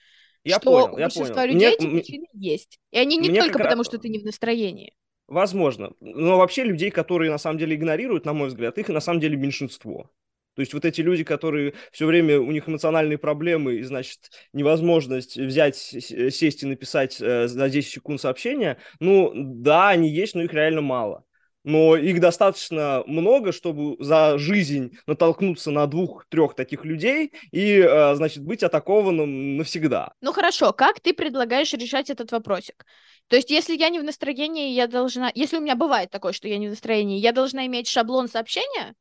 Я 0.45 0.57
что 0.57 0.71
понял, 0.71 0.95
у 0.95 0.99
я 0.99 1.07
большинства 1.07 1.43
понял. 1.43 1.55
людей 1.55 1.69
мне, 1.69 1.75
эти 1.77 1.87
причины 1.87 2.27
есть. 2.33 2.79
И 2.91 2.99
они 2.99 3.17
не 3.19 3.39
только 3.39 3.59
потому, 3.59 3.83
раз... 3.83 3.87
что 3.87 3.99
ты 3.99 4.09
не 4.09 4.19
в 4.19 4.25
настроении. 4.25 4.95
Возможно. 5.27 5.93
Но 6.01 6.39
вообще 6.39 6.65
людей, 6.65 6.91
которые 6.91 7.31
на 7.31 7.39
самом 7.39 7.59
деле 7.59 7.77
игнорируют, 7.77 8.25
на 8.25 8.33
мой 8.33 8.49
взгляд, 8.49 8.79
их 8.79 8.89
на 8.89 9.01
самом 9.01 9.21
деле 9.21 9.37
меньшинство. 9.37 10.11
То 10.59 10.63
есть 10.63 10.75
вот 10.75 10.85
эти 10.85 11.01
люди, 11.03 11.23
которые 11.23 11.75
все 11.93 12.05
время, 12.05 12.41
у 12.41 12.51
них 12.51 12.69
эмоциональные 12.69 13.17
проблемы, 13.17 13.77
и, 13.77 13.85
значит, 13.85 14.19
невозможность 14.53 15.37
взять, 15.37 15.77
сесть 15.77 16.65
и 16.65 16.67
написать 16.67 17.21
э, 17.21 17.47
за 17.47 17.71
10 17.71 17.89
секунд 17.89 18.21
сообщения, 18.21 18.77
ну, 18.99 19.31
да, 19.37 19.91
они 19.91 20.11
есть, 20.11 20.35
но 20.35 20.43
их 20.43 20.53
реально 20.53 20.81
мало. 20.81 21.23
Но 21.63 21.95
их 21.95 22.19
достаточно 22.19 23.05
много, 23.07 23.53
чтобы 23.53 24.05
за 24.05 24.37
жизнь 24.37 24.99
натолкнуться 25.07 25.71
на 25.71 25.87
двух-трех 25.87 26.57
таких 26.57 26.85
людей 26.85 27.33
и, 27.53 27.79
э, 27.79 28.17
значит, 28.17 28.43
быть 28.43 28.65
атакованным 28.65 29.59
навсегда. 29.59 30.13
Ну 30.21 30.33
хорошо, 30.33 30.73
как 30.73 30.99
ты 30.99 31.15
предлагаешь 31.15 31.73
решать 31.73 32.11
этот 32.11 32.33
вопросик? 32.33 32.85
То 33.29 33.37
есть, 33.37 33.51
если 33.51 33.77
я 33.77 33.91
не 33.91 34.01
в 34.01 34.05
настроении, 34.05 34.73
я 34.73 34.89
должна... 34.89 35.31
Если 35.37 35.57
у 35.57 35.61
меня 35.61 35.77
бывает 35.77 36.11
такое, 36.11 36.33
что 36.33 36.49
я 36.49 36.59
не 36.59 36.67
в 36.67 36.71
настроении, 36.71 37.21
я 37.21 37.31
должна 37.31 37.65
иметь 37.67 37.87
шаблон 37.87 38.27
сообщения? 38.27 38.97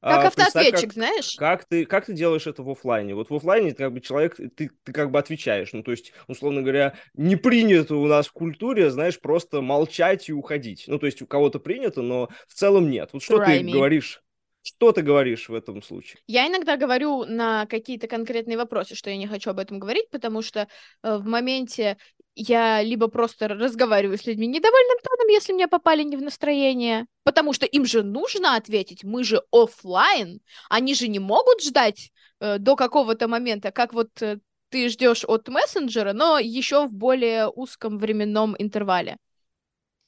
Как 0.00 0.24
а, 0.24 0.26
автоответчик, 0.28 0.80
как, 0.80 0.92
знаешь? 0.92 1.34
Как 1.36 1.64
ты, 1.64 1.84
как 1.84 2.06
ты 2.06 2.12
делаешь 2.12 2.46
это 2.46 2.62
в 2.62 2.70
офлайне? 2.70 3.14
Вот 3.16 3.30
в 3.30 3.34
офлайне 3.34 3.74
как 3.74 3.92
бы 3.92 4.00
человек, 4.00 4.36
ты, 4.36 4.70
ты 4.84 4.92
как 4.92 5.10
бы 5.10 5.18
отвечаешь. 5.18 5.72
Ну, 5.72 5.82
то 5.82 5.90
есть, 5.90 6.12
условно 6.28 6.62
говоря, 6.62 6.94
не 7.14 7.34
принято 7.34 7.96
у 7.96 8.06
нас 8.06 8.28
в 8.28 8.32
культуре, 8.32 8.90
знаешь, 8.90 9.18
просто 9.20 9.60
молчать 9.60 10.28
и 10.28 10.32
уходить. 10.32 10.84
Ну, 10.86 10.98
то 10.98 11.06
есть, 11.06 11.20
у 11.20 11.26
кого-то 11.26 11.58
принято, 11.58 12.02
но 12.02 12.28
в 12.46 12.54
целом 12.54 12.90
нет. 12.90 13.10
Вот 13.12 13.22
что 13.22 13.38
Try 13.38 13.46
ты 13.46 13.64
me. 13.64 13.72
говоришь? 13.72 14.22
Что 14.62 14.92
ты 14.92 15.02
говоришь 15.02 15.48
в 15.48 15.54
этом 15.54 15.82
случае? 15.82 16.20
Я 16.26 16.46
иногда 16.46 16.76
говорю 16.76 17.24
на 17.24 17.66
какие-то 17.66 18.06
конкретные 18.06 18.58
вопросы, 18.58 18.94
что 18.94 19.08
я 19.08 19.16
не 19.16 19.26
хочу 19.26 19.50
об 19.50 19.58
этом 19.58 19.78
говорить, 19.78 20.10
потому 20.10 20.42
что 20.42 20.68
э, 21.02 21.16
в 21.16 21.26
моменте 21.26 21.96
я 22.38 22.82
либо 22.82 23.08
просто 23.08 23.48
разговариваю 23.48 24.16
с 24.16 24.24
людьми 24.24 24.46
недовольным 24.46 24.98
тоном, 25.02 25.28
если 25.28 25.52
мне 25.52 25.66
попали 25.66 26.04
не 26.04 26.16
в 26.16 26.22
настроение, 26.22 27.06
потому 27.24 27.52
что 27.52 27.66
им 27.66 27.84
же 27.84 28.04
нужно 28.04 28.54
ответить, 28.54 29.02
мы 29.02 29.24
же 29.24 29.42
офлайн, 29.50 30.40
они 30.70 30.94
же 30.94 31.08
не 31.08 31.18
могут 31.18 31.62
ждать 31.62 32.12
э, 32.40 32.58
до 32.58 32.76
какого-то 32.76 33.26
момента, 33.26 33.72
как 33.72 33.92
вот 33.92 34.22
э, 34.22 34.38
ты 34.68 34.88
ждешь 34.88 35.24
от 35.24 35.48
мессенджера, 35.48 36.12
но 36.12 36.38
еще 36.38 36.86
в 36.86 36.92
более 36.92 37.48
узком 37.48 37.98
временном 37.98 38.54
интервале. 38.56 39.16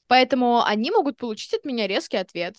Поэтому 0.07 0.63
они 0.63 0.89
могут 0.89 1.17
получить 1.17 1.53
от 1.53 1.65
меня 1.65 1.85
резкий 1.85 2.17
ответ. 2.17 2.55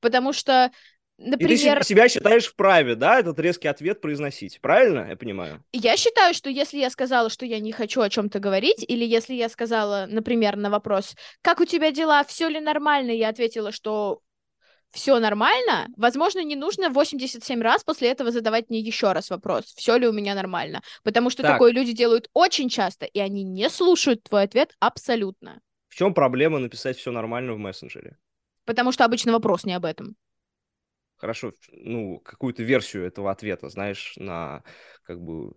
Потому 0.00 0.32
что 0.32 0.70
Например... 1.18 1.78
И 1.78 1.80
ты 1.80 1.84
себя 1.84 2.08
считаешь 2.08 2.46
вправе, 2.46 2.94
да, 2.94 3.18
этот 3.18 3.38
резкий 3.40 3.66
ответ 3.66 4.00
произносить, 4.00 4.60
правильно 4.60 5.08
я 5.10 5.16
понимаю? 5.16 5.64
Я 5.72 5.96
считаю, 5.96 6.32
что 6.32 6.48
если 6.48 6.78
я 6.78 6.90
сказала, 6.90 7.28
что 7.28 7.44
я 7.44 7.58
не 7.58 7.72
хочу 7.72 8.00
о 8.00 8.08
чем-то 8.08 8.38
говорить, 8.38 8.84
или 8.86 9.04
если 9.04 9.34
я 9.34 9.48
сказала, 9.48 10.06
например, 10.08 10.56
на 10.56 10.70
вопрос, 10.70 11.16
как 11.42 11.60
у 11.60 11.64
тебя 11.64 11.90
дела, 11.90 12.22
все 12.22 12.48
ли 12.48 12.60
нормально, 12.60 13.10
я 13.10 13.30
ответила, 13.30 13.72
что 13.72 14.20
все 14.92 15.18
нормально, 15.18 15.88
возможно, 15.96 16.42
не 16.44 16.54
нужно 16.54 16.88
87 16.88 17.60
раз 17.62 17.82
после 17.82 18.10
этого 18.10 18.30
задавать 18.30 18.70
мне 18.70 18.78
еще 18.78 19.12
раз 19.12 19.28
вопрос, 19.30 19.64
все 19.76 19.96
ли 19.96 20.06
у 20.06 20.12
меня 20.12 20.36
нормально, 20.36 20.82
потому 21.02 21.30
что 21.30 21.42
так. 21.42 21.54
такое 21.54 21.72
люди 21.72 21.92
делают 21.92 22.28
очень 22.32 22.68
часто, 22.68 23.06
и 23.06 23.18
они 23.18 23.42
не 23.42 23.68
слушают 23.70 24.22
твой 24.22 24.44
ответ 24.44 24.74
абсолютно. 24.78 25.60
В 25.88 25.96
чем 25.96 26.14
проблема 26.14 26.60
написать 26.60 26.96
все 26.96 27.10
нормально 27.10 27.54
в 27.54 27.58
мессенджере? 27.58 28.16
Потому 28.64 28.92
что 28.92 29.04
обычно 29.04 29.32
вопрос 29.32 29.64
не 29.64 29.74
об 29.74 29.84
этом 29.84 30.16
хорошо, 31.18 31.52
ну, 31.72 32.20
какую-то 32.20 32.62
версию 32.62 33.06
этого 33.06 33.30
ответа, 33.30 33.68
знаешь, 33.68 34.14
на 34.16 34.62
как 35.02 35.20
бы 35.20 35.52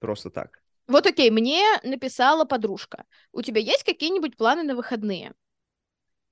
просто 0.00 0.30
так. 0.30 0.60
Вот 0.86 1.06
окей, 1.06 1.30
мне 1.30 1.62
написала 1.82 2.44
подружка. 2.44 3.04
У 3.32 3.42
тебя 3.42 3.60
есть 3.60 3.84
какие-нибудь 3.84 4.36
планы 4.36 4.62
на 4.62 4.74
выходные? 4.74 5.32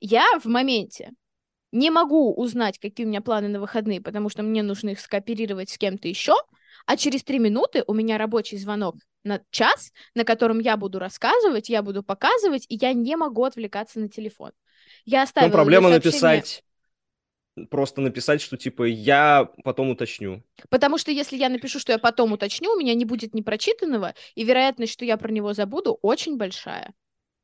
Я 0.01 0.25
в 0.41 0.47
моменте 0.47 1.11
не 1.73 1.91
могу 1.91 2.33
узнать, 2.35 2.79
какие 2.79 3.07
у 3.07 3.09
меня 3.09 3.21
планы 3.21 3.49
на 3.49 3.61
выходные, 3.61 4.01
потому 4.01 4.29
что 4.29 4.43
мне 4.43 4.63
нужно 4.63 4.91
их 4.91 5.01
скооперировать 5.01 5.71
с 5.71 5.79
кем-то 5.79 6.09
еще, 6.09 6.35
а 6.87 6.97
через 6.97 7.23
три 7.23 7.39
минуты 7.39 7.85
у 7.87 7.93
меня 7.93 8.19
рабочий 8.19 8.57
звонок 8.57 8.97
на 9.25 9.43
час, 9.51 9.93
на 10.15 10.25
котором 10.25 10.61
я 10.61 10.77
буду 10.77 10.99
рассказывать, 10.99 11.69
я 11.69 11.83
буду 11.83 12.03
показывать, 12.03 12.65
и 12.69 12.77
я 12.77 12.93
не 12.93 13.17
могу 13.17 13.45
отвлекаться 13.45 13.99
на 13.99 14.09
телефон. 14.09 14.53
Я 15.05 15.23
оставила 15.23 15.51
чем 15.51 15.57
проблема 15.57 15.91
написать, 15.91 16.63
просто 17.71 18.01
написать, 18.01 18.41
что 18.41 18.57
типа 18.57 18.85
я 18.85 19.49
потом 19.65 19.91
уточню. 19.91 20.43
Потому 20.71 20.99
что 20.99 21.11
если 21.11 21.37
я 21.37 21.49
напишу, 21.49 21.79
что 21.79 21.93
я 21.93 21.99
потом 21.99 22.33
уточню, 22.33 22.73
у 22.73 22.79
меня 22.79 22.95
не 22.95 23.05
будет 23.05 23.35
непрочитанного, 23.35 24.15
и 24.35 24.45
вероятность, 24.45 24.93
что 24.93 25.05
я 25.05 25.17
про 25.17 25.31
него 25.31 25.53
забуду, 25.53 25.99
очень 26.03 26.37
большая. 26.37 26.95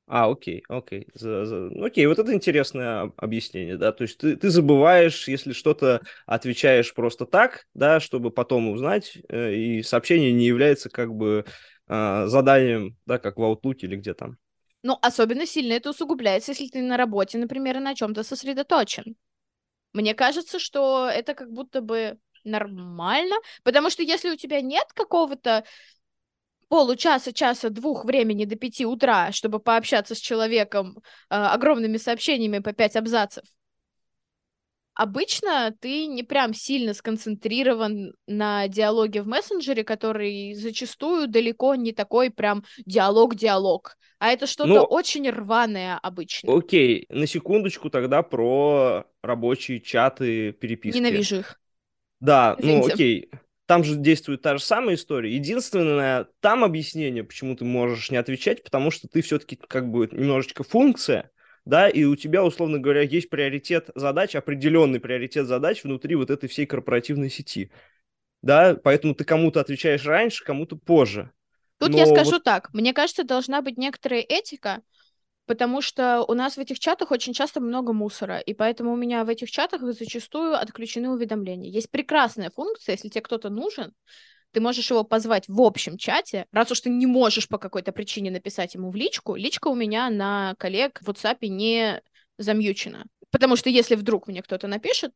А, 0.09 0.28
окей, 0.31 0.62
окей. 0.69 1.07
За- 1.14 1.47
за- 1.47 1.71
ну, 1.71 1.85
Окей, 1.85 2.07
вот 2.07 2.19
это 2.19 2.35
интересное 2.35 3.02
об- 3.02 3.14
объяснение, 3.16 3.78
да. 3.78 3.92
То 3.92 4.02
есть 4.02 4.19
ты, 4.19 4.37
ты 4.37 4.50
забываешь, 4.50 5.26
если 5.28 5.52
что-то 5.52 6.02
отвечаешь 6.26 6.92
просто 6.92 7.25
так, 7.25 7.64
да, 7.73 8.00
чтобы 8.00 8.31
потом 8.31 8.69
узнать, 8.69 9.16
э, 9.28 9.54
и 9.54 9.83
сообщение 9.83 10.33
не 10.33 10.45
является 10.45 10.90
как 10.90 11.14
бы 11.14 11.45
а, 11.87 12.26
заданием, 12.26 12.97
да, 13.07 13.19
как 13.19 13.37
в 13.38 13.40
Outlook 13.42 13.76
или 13.78 13.97
где 13.97 14.12
там. 14.14 14.37
Ну, 14.83 14.99
особенно 15.00 15.47
сильно 15.47 15.75
это 15.75 15.90
усугубляется, 15.90 16.52
если 16.52 16.66
ты 16.69 16.83
на 16.83 16.97
работе, 16.97 17.38
например, 17.38 17.76
и 17.76 17.81
на 17.81 17.95
чем-то 17.95 18.23
сосредоточен. 18.23 19.16
Мне 19.93 20.15
кажется, 20.15 20.59
что 20.59 21.09
это 21.09 21.35
как 21.35 21.51
будто 21.51 21.81
бы 21.81 22.19
нормально, 22.45 23.37
потому 23.63 23.91
что 23.91 24.03
если 24.03 24.31
у 24.31 24.37
тебя 24.37 24.61
нет 24.61 24.87
какого-то 24.95 25.65
получаса, 26.69 27.33
часа, 27.33 27.69
двух 27.69 28.05
времени 28.05 28.47
до 28.47 28.57
пяти 28.57 28.87
утра, 28.87 29.31
чтобы 29.33 29.59
пообщаться 29.59 30.15
с 30.15 30.19
человеком 30.19 30.99
э, 31.29 31.35
огромными 31.35 31.99
сообщениями 31.99 32.61
по 32.61 32.73
пять 32.73 32.97
абзацев, 32.97 33.45
обычно 34.95 35.75
ты 35.81 36.07
не 36.07 36.23
прям 36.23 36.55
сильно 36.55 36.95
сконцентрирован 36.95 38.15
на 38.27 38.69
диалоге 38.69 39.23
в 39.23 39.27
мессенджере, 39.27 39.85
который 39.85 40.55
зачастую 40.55 41.29
далеко 41.29 41.75
не 41.75 41.93
такой 41.93 42.31
прям 42.31 42.65
диалог-диалог, 42.87 43.97
а 44.19 44.29
это 44.33 44.47
что-то 44.47 44.69
Ну, 44.71 44.83
очень 44.83 45.29
рваное 45.31 45.99
обычно. 45.99 46.57
Окей, 46.57 47.07
на 47.09 47.27
секундочку 47.27 47.91
тогда 47.91 48.23
про 48.23 49.05
рабочие 49.23 49.81
чаты, 49.81 50.53
переписки. 50.53 50.99
Ненавижу 50.99 51.37
их. 51.37 51.59
Да, 52.21 52.57
ну 52.59 52.67
Извините. 52.67 52.93
окей. 52.93 53.31
Там 53.67 53.85
же 53.85 53.97
действует 53.97 54.43
та 54.43 54.57
же 54.57 54.63
самая 54.63 54.97
история. 54.97 55.35
Единственное, 55.35 56.29
там 56.41 56.63
объяснение, 56.63 57.25
почему 57.25 57.57
ты 57.57 57.65
можешь 57.65 58.11
не 58.11 58.17
отвечать, 58.17 58.63
потому 58.63 58.91
что 58.91 59.09
ты 59.09 59.23
все-таки 59.23 59.57
как 59.57 59.91
бы 59.91 60.09
немножечко 60.13 60.63
функция, 60.63 61.31
да, 61.64 61.88
и 61.88 62.04
у 62.04 62.16
тебя, 62.16 62.45
условно 62.45 62.78
говоря, 62.78 63.02
есть 63.02 63.31
приоритет 63.31 63.90
задач, 63.95 64.35
определенный 64.35 65.00
приоритет 65.00 65.47
задач 65.47 65.85
внутри 65.85 66.14
вот 66.16 66.31
этой 66.31 66.49
всей 66.49 66.66
корпоративной 66.66 67.31
сети. 67.31 67.71
Да, 68.42 68.75
поэтому 68.75 69.14
ты 69.14 69.25
кому-то 69.25 69.61
отвечаешь 69.61 70.04
раньше, 70.04 70.45
кому-то 70.45 70.76
позже. 70.76 71.31
Тут 71.78 71.95
я 71.95 72.07
Но 72.07 72.14
скажу 72.14 72.33
вот- 72.33 72.45
так, 72.45 72.73
мне 72.75 72.92
кажется, 72.92 73.25
должна 73.25 73.62
быть 73.62 73.78
некоторая 73.78 74.21
этика, 74.21 74.83
потому 75.47 75.81
что 75.81 76.25
у 76.26 76.35
нас 76.35 76.57
в 76.57 76.59
этих 76.59 76.78
чатах 76.78 77.11
очень 77.11 77.33
часто 77.33 77.61
много 77.61 77.92
мусора, 77.92 78.38
и 78.38 78.54
поэтому 78.54 78.92
у 78.92 78.97
меня 78.97 79.25
в 79.25 79.28
этих 79.28 79.50
чатах 79.50 79.83
зачастую 79.83 80.54
отключены 80.54 81.11
уведомления. 81.11 81.71
Есть 81.71 81.90
прекрасная 81.90 82.50
функция, 82.50 82.92
если 82.95 83.09
тебе 83.09 83.23
кто-то 83.23 83.49
нужен, 83.50 83.92
ты 84.53 84.61
можешь 84.61 84.91
его 84.91 85.05
позвать 85.05 85.45
в 85.49 85.61
общем 85.61 85.99
чате, 85.99 86.47
раз 86.53 86.71
уж 86.71 86.81
ты 86.81 86.91
не 86.91 87.07
можешь 87.07 87.49
по 87.49 87.59
какой-то 87.59 87.93
причине 87.93 88.31
написать 88.31 88.75
ему 88.75 88.91
в 88.91 88.97
личку, 88.97 89.35
личка 89.35 89.69
у 89.69 89.75
меня 89.75 90.11
на 90.11 90.55
коллег 90.59 91.01
в 91.03 91.09
WhatsApp 91.09 91.39
не 91.47 92.01
замьючена. 92.39 93.07
Потому 93.31 93.57
что 93.57 93.71
если 93.71 93.95
вдруг 93.95 94.29
мне 94.29 94.43
кто-то 94.43 94.69
напишет, 94.69 95.13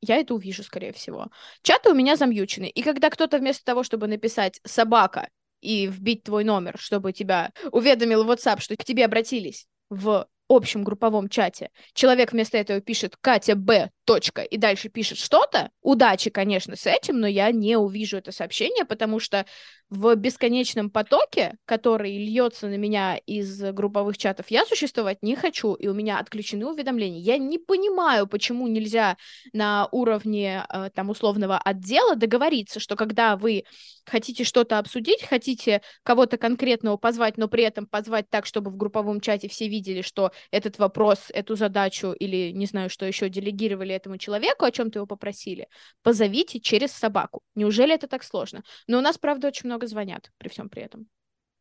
я 0.00 0.16
это 0.16 0.34
увижу, 0.34 0.62
скорее 0.62 0.92
всего. 0.92 1.26
Чаты 1.62 1.90
у 1.90 1.94
меня 1.94 2.16
замьючены. 2.16 2.68
И 2.68 2.82
когда 2.82 3.10
кто-то 3.10 3.38
вместо 3.38 3.64
того, 3.64 3.82
чтобы 3.82 4.06
написать 4.06 4.60
«собака» 4.64 5.28
и 5.60 5.88
вбить 5.88 6.22
твой 6.22 6.44
номер, 6.44 6.76
чтобы 6.78 7.12
тебя 7.12 7.52
уведомил 7.72 8.24
WhatsApp, 8.24 8.60
что 8.60 8.76
к 8.76 8.84
тебе 8.84 9.04
обратились 9.04 9.66
в 9.90 10.28
общем 10.48 10.84
групповом 10.84 11.28
чате, 11.28 11.70
человек 11.94 12.32
вместо 12.32 12.58
этого 12.58 12.80
пишет 12.80 13.16
Катя 13.20 13.56
Б. 13.56 13.90
Точка, 14.08 14.40
и 14.40 14.56
дальше 14.56 14.88
пишет 14.88 15.18
что-то, 15.18 15.70
удачи, 15.82 16.30
конечно, 16.30 16.76
с 16.76 16.86
этим, 16.86 17.20
но 17.20 17.26
я 17.26 17.52
не 17.52 17.76
увижу 17.76 18.16
это 18.16 18.32
сообщение, 18.32 18.86
потому 18.86 19.20
что 19.20 19.44
в 19.90 20.14
бесконечном 20.14 20.88
потоке, 20.88 21.56
который 21.66 22.16
льется 22.16 22.68
на 22.68 22.76
меня 22.76 23.18
из 23.26 23.60
групповых 23.72 24.16
чатов, 24.16 24.46
я 24.48 24.64
существовать 24.64 25.18
не 25.22 25.36
хочу, 25.36 25.74
и 25.74 25.88
у 25.88 25.94
меня 25.94 26.18
отключены 26.20 26.66
уведомления. 26.66 27.20
Я 27.20 27.36
не 27.36 27.58
понимаю, 27.58 28.26
почему 28.26 28.66
нельзя 28.66 29.18
на 29.52 29.88
уровне 29.92 30.64
э, 30.72 30.88
там 30.94 31.10
условного 31.10 31.58
отдела 31.58 32.16
договориться, 32.16 32.80
что 32.80 32.96
когда 32.96 33.36
вы 33.36 33.64
хотите 34.06 34.44
что-то 34.44 34.78
обсудить, 34.78 35.22
хотите 35.22 35.82
кого-то 36.02 36.38
конкретного 36.38 36.96
позвать, 36.96 37.36
но 37.36 37.48
при 37.48 37.62
этом 37.62 37.86
позвать 37.86 38.30
так, 38.30 38.46
чтобы 38.46 38.70
в 38.70 38.76
групповом 38.76 39.20
чате 39.20 39.48
все 39.48 39.68
видели, 39.68 40.00
что 40.00 40.32
этот 40.50 40.78
вопрос, 40.78 41.26
эту 41.32 41.56
задачу 41.56 42.12
или 42.12 42.52
не 42.52 42.66
знаю, 42.66 42.90
что 42.90 43.06
еще 43.06 43.28
делегировали 43.28 43.97
этому 43.98 44.16
человеку, 44.18 44.64
о 44.64 44.70
чем-то 44.70 44.98
его 44.98 45.06
попросили, 45.06 45.68
позовите 46.02 46.60
через 46.60 46.92
собаку. 46.92 47.42
Неужели 47.54 47.94
это 47.94 48.08
так 48.08 48.24
сложно? 48.24 48.62
Но 48.86 48.98
у 48.98 49.00
нас, 49.02 49.18
правда, 49.18 49.48
очень 49.48 49.66
много 49.66 49.86
звонят 49.86 50.30
при 50.38 50.48
всем 50.48 50.68
при 50.68 50.82
этом. 50.82 51.06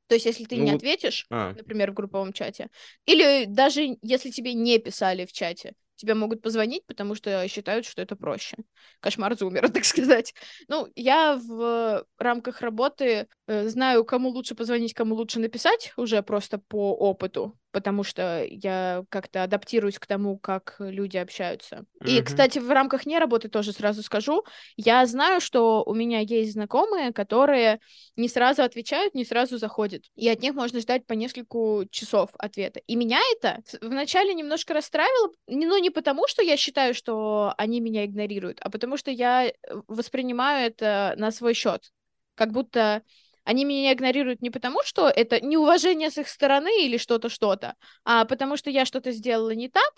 То 0.07 0.15
есть, 0.15 0.25
если 0.25 0.45
ты 0.45 0.55
Ну 0.55 0.63
не 0.63 0.71
ответишь, 0.71 1.25
А, 1.29 1.53
например, 1.53 1.91
в 1.91 1.93
групповом 1.93 2.31
чате, 2.31 2.69
или 3.05 3.45
даже 3.45 3.97
если 4.01 4.31
тебе 4.31 4.53
не 4.53 4.79
писали 4.79 5.25
в 5.25 5.33
чате, 5.33 5.73
тебе 5.97 6.13
могут 6.13 6.41
позвонить, 6.41 6.85
потому 6.85 7.15
что 7.15 7.45
считают, 7.47 7.85
что 7.85 8.01
это 8.01 8.15
проще. 8.15 8.55
Кошмар 9.01 9.35
зумера, 9.35 9.67
так 9.67 9.83
сказать. 9.83 10.33
Ну, 10.69 10.87
я 10.95 11.35
в 11.35 12.05
рамках 12.17 12.61
работы 12.61 13.27
э, 13.47 13.67
знаю, 13.67 14.05
кому 14.05 14.29
лучше 14.29 14.55
позвонить, 14.55 14.93
кому 14.93 15.15
лучше 15.15 15.39
написать, 15.39 15.91
уже 15.97 16.21
просто 16.21 16.59
по 16.59 16.93
опыту, 16.93 17.57
потому 17.71 18.03
что 18.03 18.43
я 18.49 19.03
как-то 19.09 19.43
адаптируюсь 19.43 19.99
к 19.99 20.07
тому, 20.07 20.37
как 20.37 20.75
люди 20.79 21.17
общаются. 21.17 21.85
И, 22.05 22.15
Мгм. 22.15 22.23
кстати, 22.25 22.59
в 22.59 22.69
рамках 22.71 23.05
не 23.05 23.19
работы 23.19 23.49
тоже 23.49 23.71
сразу 23.73 24.01
скажу, 24.03 24.43
я 24.77 25.05
знаю, 25.05 25.41
что 25.41 25.83
у 25.83 25.93
меня 25.93 26.19
есть 26.19 26.53
знакомые, 26.53 27.13
которые 27.13 27.79
не 28.15 28.27
сразу 28.29 28.63
отвечают, 28.63 29.13
не 29.13 29.25
сразу 29.25 29.57
заходят. 29.57 30.03
И 30.15 30.27
от 30.29 30.41
них 30.41 30.53
можно 30.53 30.79
ждать 30.79 31.05
по 31.05 31.13
нескольку 31.13 31.85
часов 31.91 32.29
ответа. 32.39 32.79
И 32.87 32.95
меня 32.95 33.19
это 33.35 33.61
вначале 33.81 34.33
немножко 34.33 34.73
расстраивало, 34.73 35.31
не- 35.47 35.65
ну, 35.65 35.77
не 35.77 35.89
потому, 35.89 36.27
что 36.27 36.41
я 36.41 36.57
считаю, 36.57 36.93
что 36.93 37.53
они 37.57 37.79
меня 37.79 38.05
игнорируют, 38.05 38.59
а 38.61 38.69
потому 38.69 38.97
что 38.97 39.11
я 39.11 39.47
э, 39.47 39.51
воспринимаю 39.87 40.67
это 40.67 41.13
на 41.17 41.31
свой 41.31 41.53
счет. 41.53 41.91
Как 42.35 42.51
будто 42.51 43.01
они 43.47 43.65
меня 43.65 43.93
игнорируют 43.93 44.41
не 44.41 44.49
потому, 44.49 44.83
что 44.83 45.07
это 45.07 45.39
неуважение 45.43 46.11
с 46.11 46.17
их 46.17 46.27
стороны 46.27 46.85
или 46.85 46.97
что-то, 46.97 47.29
что-то, 47.29 47.75
а 48.05 48.25
потому 48.25 48.57
что 48.57 48.69
я 48.69 48.85
что-то 48.85 49.11
сделала 49.11 49.51
не 49.51 49.69
так, 49.69 49.91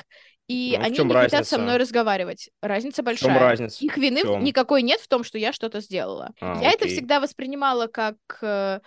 и 0.47 0.77
Ну, 0.77 0.83
в 0.83 0.85
они 0.85 0.99
не 1.03 1.17
хотят 1.19 1.45
со 1.47 1.57
разница? 1.57 1.59
мной 1.59 1.77
разговаривать. 1.77 2.49
Разница 2.61 3.01
в 3.01 3.05
большая. 3.05 3.33
чем 3.33 3.37
разница? 3.37 3.83
Их 3.85 3.97
вины 3.97 4.23
В 4.23 4.41
никакой 4.41 4.81
нет 4.83 4.99
в 5.01 5.07
том, 5.07 5.23
что 5.23 5.37
я 5.37 5.53
что-то 5.53 5.81
сделала. 5.81 6.31
А, 6.41 6.61
я 6.61 6.71
это 6.71 6.85
окей. 6.85 6.95
всегда 6.95 7.19
воспринимала 7.19 7.87
как 7.87 8.15
э, 8.41 8.79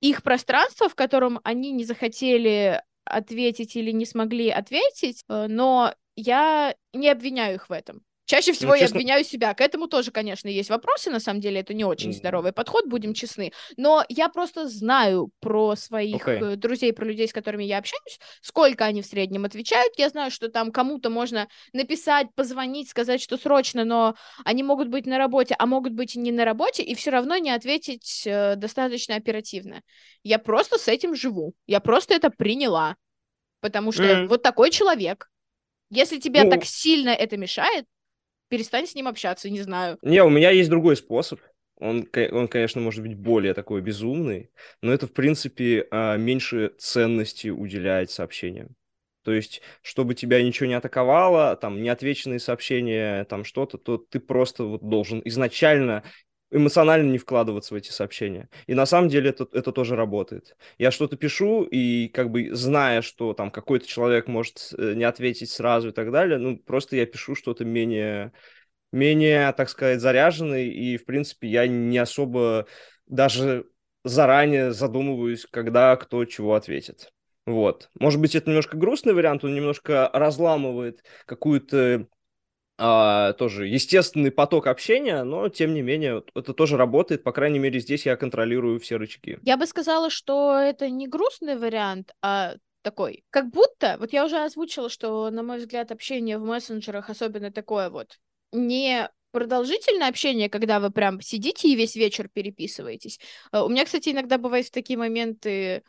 их 0.00 0.22
пространство, 0.22 0.88
в 0.88 0.94
котором 0.94 1.40
они 1.44 1.72
не 1.72 1.84
захотели 1.84 2.82
ответить 3.04 3.76
или 3.76 3.92
не 3.92 4.04
смогли 4.06 4.48
ответить, 4.50 5.22
э, 5.28 5.46
но 5.48 5.94
я 6.16 6.74
не 6.92 7.08
обвиняю 7.08 7.56
их 7.56 7.68
в 7.68 7.72
этом. 7.72 8.02
Чаще 8.26 8.52
всего 8.52 8.74
я 8.74 8.80
Ну, 8.80 8.86
честно- 8.86 8.96
обвиняю 8.98 9.24
себя. 9.24 9.54
К 9.54 9.60
этому 9.60 9.86
тоже, 9.86 10.10
конечно, 10.10 10.48
есть 10.48 10.68
вопросы. 10.68 11.10
На 11.10 11.20
самом 11.20 11.40
деле, 11.40 11.60
это 11.60 11.74
не 11.74 11.84
очень 11.84 12.08
М. 12.08 12.12
здоровый 12.12 12.52
подход, 12.52 12.86
будем 12.86 13.14
честны. 13.14 13.52
Но 13.76 14.04
я 14.08 14.28
просто 14.28 14.68
знаю 14.68 15.30
про 15.40 15.76
своих 15.76 16.26
Окей. 16.26 16.40
э, 16.42 16.56
друзей, 16.56 16.92
про 16.92 17.04
людей, 17.06 17.28
с 17.28 17.32
которыми 17.32 17.62
я 17.62 17.78
общаюсь, 17.78 18.18
сколько 18.42 18.84
они 18.84 19.00
в 19.00 19.06
среднем 19.06 19.44
отвечают. 19.44 19.92
Я 19.96 20.08
знаю, 20.08 20.32
что 20.32 20.48
там 20.48 20.72
кому-то 20.72 21.08
можно 21.08 21.46
написать, 21.72 22.26
позвонить, 22.34 22.90
сказать, 22.90 23.22
что 23.22 23.36
срочно, 23.38 23.84
но 23.84 24.16
они 24.44 24.64
могут 24.64 24.88
быть 24.88 25.06
на 25.06 25.18
работе, 25.18 25.54
а 25.56 25.64
могут 25.66 25.92
быть 25.92 26.16
и 26.16 26.18
не 26.18 26.32
на 26.32 26.44
работе, 26.44 26.82
и 26.82 26.96
все 26.96 27.10
равно 27.12 27.36
не 27.38 27.50
ответить 27.50 28.24
э, 28.26 28.56
достаточно 28.56 29.14
оперативно. 29.14 29.82
Я 30.24 30.40
просто 30.40 30.78
с 30.78 30.88
этим 30.88 31.14
живу. 31.14 31.54
Я 31.68 31.78
просто 31.78 32.14
это 32.14 32.30
приняла. 32.30 32.96
Потому 33.60 33.92
что 33.92 34.02
Мгм. 34.02 34.28
вот 34.28 34.42
такой 34.42 34.70
человек. 34.70 35.28
Если 35.90 36.18
тебе 36.18 36.42
Ну- 36.42 36.50
так 36.50 36.64
сильно 36.64 37.10
это 37.10 37.36
мешает, 37.36 37.84
перестань 38.48 38.86
с 38.86 38.94
ним 38.94 39.08
общаться, 39.08 39.50
не 39.50 39.60
знаю. 39.60 39.98
Не, 40.02 40.22
у 40.22 40.30
меня 40.30 40.50
есть 40.50 40.70
другой 40.70 40.96
способ. 40.96 41.40
Он, 41.78 42.08
он, 42.32 42.48
конечно, 42.48 42.80
может 42.80 43.02
быть 43.02 43.16
более 43.16 43.52
такой 43.52 43.82
безумный, 43.82 44.50
но 44.80 44.92
это, 44.92 45.06
в 45.06 45.12
принципе, 45.12 45.86
а, 45.90 46.16
меньше 46.16 46.72
ценности 46.78 47.48
уделяет 47.48 48.10
сообщениям. 48.10 48.74
То 49.24 49.32
есть, 49.32 49.60
чтобы 49.82 50.14
тебя 50.14 50.40
ничего 50.40 50.68
не 50.68 50.74
атаковало, 50.74 51.56
там, 51.56 51.82
неотвеченные 51.82 52.38
сообщения, 52.38 53.24
там, 53.24 53.44
что-то, 53.44 53.76
то 53.76 53.98
ты 53.98 54.20
просто 54.20 54.64
вот 54.64 54.88
должен 54.88 55.20
изначально 55.24 56.04
эмоционально 56.50 57.10
не 57.10 57.18
вкладываться 57.18 57.74
в 57.74 57.76
эти 57.76 57.90
сообщения. 57.90 58.48
И 58.66 58.74
на 58.74 58.86
самом 58.86 59.08
деле 59.08 59.30
это, 59.30 59.46
это 59.52 59.72
тоже 59.72 59.96
работает. 59.96 60.56
Я 60.78 60.90
что-то 60.90 61.16
пишу, 61.16 61.64
и 61.64 62.08
как 62.08 62.30
бы 62.30 62.54
зная, 62.54 63.02
что 63.02 63.34
там 63.34 63.50
какой-то 63.50 63.86
человек 63.86 64.28
может 64.28 64.72
э, 64.78 64.94
не 64.94 65.04
ответить 65.04 65.50
сразу 65.50 65.88
и 65.88 65.92
так 65.92 66.10
далее, 66.12 66.38
ну, 66.38 66.56
просто 66.56 66.96
я 66.96 67.06
пишу 67.06 67.34
что-то 67.34 67.64
менее 67.64 68.32
менее, 68.92 69.52
так 69.52 69.68
сказать, 69.68 70.00
заряженный, 70.00 70.68
и, 70.68 70.96
в 70.96 71.04
принципе, 71.04 71.48
я 71.48 71.66
не 71.66 71.98
особо 71.98 72.66
даже 73.06 73.66
заранее 74.04 74.72
задумываюсь, 74.72 75.46
когда 75.50 75.96
кто 75.96 76.24
чего 76.24 76.54
ответит. 76.54 77.12
Вот. 77.44 77.90
Может 77.98 78.20
быть, 78.20 78.34
это 78.34 78.48
немножко 78.48 78.76
грустный 78.76 79.14
вариант, 79.14 79.44
он 79.44 79.54
немножко 79.54 80.10
разламывает 80.12 81.04
какую-то 81.26 82.08
а, 82.78 83.32
тоже 83.34 83.66
естественный 83.66 84.30
поток 84.30 84.66
общения, 84.66 85.22
но 85.24 85.48
тем 85.48 85.74
не 85.74 85.82
менее 85.82 86.22
это 86.34 86.52
тоже 86.52 86.76
работает. 86.76 87.22
По 87.22 87.32
крайней 87.32 87.58
мере, 87.58 87.80
здесь 87.80 88.06
я 88.06 88.16
контролирую 88.16 88.78
все 88.80 88.96
рычаги. 88.96 89.38
Я 89.42 89.56
бы 89.56 89.66
сказала, 89.66 90.10
что 90.10 90.54
это 90.54 90.90
не 90.90 91.06
грустный 91.06 91.56
вариант, 91.56 92.12
а 92.20 92.56
такой. 92.82 93.24
Как 93.30 93.50
будто, 93.50 93.96
вот 93.98 94.12
я 94.12 94.24
уже 94.24 94.36
озвучила, 94.44 94.88
что, 94.88 95.30
на 95.30 95.42
мой 95.42 95.58
взгляд, 95.58 95.90
общение 95.90 96.38
в 96.38 96.44
мессенджерах, 96.44 97.10
особенно 97.10 97.50
такое 97.50 97.90
вот, 97.90 98.18
не 98.52 99.10
продолжительное 99.32 100.08
общение, 100.08 100.48
когда 100.48 100.78
вы 100.80 100.90
прям 100.90 101.20
сидите 101.20 101.68
и 101.68 101.74
весь 101.74 101.96
вечер 101.96 102.28
переписываетесь. 102.28 103.18
А, 103.50 103.64
у 103.64 103.68
меня, 103.68 103.84
кстати, 103.84 104.10
иногда 104.10 104.38
бывает 104.38 104.66
в 104.66 104.70
такие 104.70 104.98
моменты 104.98 105.82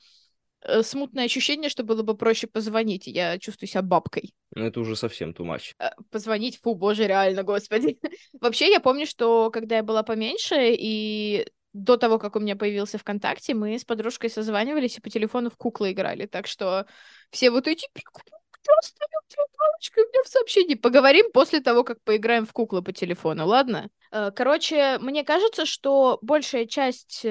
Э, 0.68 0.84
смутное 0.84 1.26
ощущение, 1.26 1.70
что 1.70 1.84
было 1.84 2.04
бы 2.04 2.16
проще 2.16 2.46
позвонить. 2.46 3.08
Я 3.08 3.40
чувствую 3.40 3.70
себя 3.70 3.82
бабкой. 3.82 4.34
Ну, 4.54 4.66
это 4.66 4.82
уже 4.82 4.96
совсем 4.96 5.32
too 5.32 5.46
much. 5.46 5.74
Э, 5.80 5.92
позвонить, 6.12 6.60
фу, 6.62 6.76
боже, 6.76 7.08
реально, 7.08 7.44
господи. 7.44 8.00
Вообще, 8.42 8.70
я 8.70 8.82
помню, 8.82 9.06
что 9.06 9.50
когда 9.50 9.78
я 9.78 9.84
была 9.84 10.04
поменьше, 10.04 10.76
и 10.78 11.48
до 11.72 11.96
того, 11.96 12.20
как 12.20 12.36
у 12.36 12.40
меня 12.40 12.56
появился 12.56 12.98
ВКонтакте, 12.98 13.54
мы 13.54 13.80
с 13.80 13.86
подружкой 13.86 14.30
созванивались 14.30 14.98
и 14.98 15.02
по 15.02 15.10
телефону 15.10 15.50
в 15.50 15.58
куклы 15.58 15.92
играли. 15.92 16.26
Так 16.26 16.48
что 16.48 16.86
все 17.32 17.50
вот 17.50 17.68
эти 17.68 17.88
твою 17.94 19.48
палочку 19.58 20.02
у 20.02 20.04
меня 20.04 20.24
в 20.24 20.28
сообщении? 20.28 20.76
Поговорим 20.76 21.32
после 21.32 21.62
того, 21.62 21.84
как 21.84 22.02
поиграем 22.04 22.46
в 22.46 22.52
куклы 22.52 22.82
по 22.82 22.92
телефону, 22.92 23.46
ладно? 23.46 23.90
Э, 24.12 24.32
короче, 24.36 24.98
мне 25.00 25.24
кажется, 25.24 25.66
что 25.66 26.20
большая 26.22 26.66
часть 26.66 27.26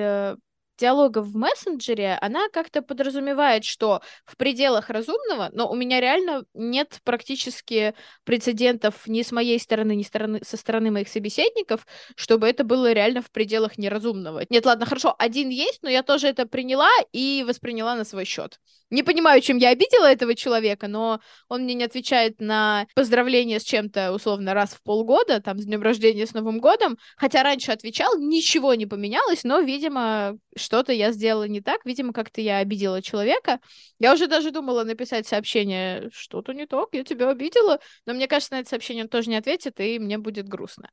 диалогов 0.78 1.26
в 1.26 1.36
мессенджере, 1.36 2.18
она 2.20 2.48
как-то 2.48 2.82
подразумевает, 2.82 3.64
что 3.64 4.02
в 4.24 4.36
пределах 4.36 4.90
разумного, 4.90 5.50
но 5.52 5.70
у 5.70 5.74
меня 5.74 6.00
реально 6.00 6.44
нет 6.54 7.00
практически 7.04 7.94
прецедентов 8.24 9.06
ни 9.06 9.22
с 9.22 9.32
моей 9.32 9.58
стороны, 9.58 9.94
ни 9.94 10.02
стороны, 10.02 10.40
со 10.44 10.56
стороны 10.56 10.90
моих 10.90 11.08
собеседников, 11.08 11.86
чтобы 12.16 12.48
это 12.48 12.64
было 12.64 12.92
реально 12.92 13.22
в 13.22 13.30
пределах 13.30 13.78
неразумного. 13.78 14.42
Нет, 14.48 14.64
ладно, 14.66 14.86
хорошо, 14.86 15.14
один 15.18 15.48
есть, 15.48 15.82
но 15.82 15.88
я 15.88 16.02
тоже 16.02 16.28
это 16.28 16.46
приняла 16.46 16.90
и 17.12 17.44
восприняла 17.46 17.94
на 17.94 18.04
свой 18.04 18.24
счет. 18.24 18.58
Не 18.90 19.02
понимаю, 19.02 19.40
чем 19.40 19.58
я 19.58 19.70
обидела 19.70 20.06
этого 20.06 20.36
человека, 20.36 20.86
но 20.86 21.20
он 21.48 21.62
мне 21.62 21.74
не 21.74 21.82
отвечает 21.84 22.40
на 22.40 22.86
поздравления 22.94 23.58
с 23.58 23.64
чем-то, 23.64 24.12
условно, 24.12 24.54
раз 24.54 24.70
в 24.74 24.82
полгода, 24.82 25.40
там, 25.40 25.58
с 25.58 25.64
днем 25.64 25.82
рождения, 25.82 26.24
с 26.24 26.34
Новым 26.34 26.60
годом, 26.60 26.96
хотя 27.16 27.42
раньше 27.42 27.72
отвечал, 27.72 28.16
ничего 28.16 28.74
не 28.74 28.86
поменялось, 28.86 29.42
но, 29.42 29.58
видимо, 29.58 30.38
что-то 30.66 30.92
я 30.92 31.12
сделала 31.12 31.46
не 31.46 31.60
так, 31.60 31.84
видимо, 31.84 32.12
как-то 32.12 32.40
я 32.40 32.58
обидела 32.58 33.00
человека. 33.00 33.60
Я 34.00 34.12
уже 34.12 34.26
даже 34.26 34.50
думала 34.50 34.82
написать 34.82 35.26
сообщение, 35.26 36.10
что-то 36.12 36.52
не 36.52 36.66
так, 36.66 36.88
я 36.92 37.04
тебя 37.04 37.30
обидела, 37.30 37.78
но 38.04 38.14
мне 38.14 38.26
кажется, 38.26 38.54
на 38.54 38.60
это 38.60 38.68
сообщение 38.68 39.04
он 39.04 39.08
тоже 39.08 39.30
не 39.30 39.36
ответит, 39.36 39.78
и 39.80 40.00
мне 40.00 40.18
будет 40.18 40.48
грустно. 40.48 40.90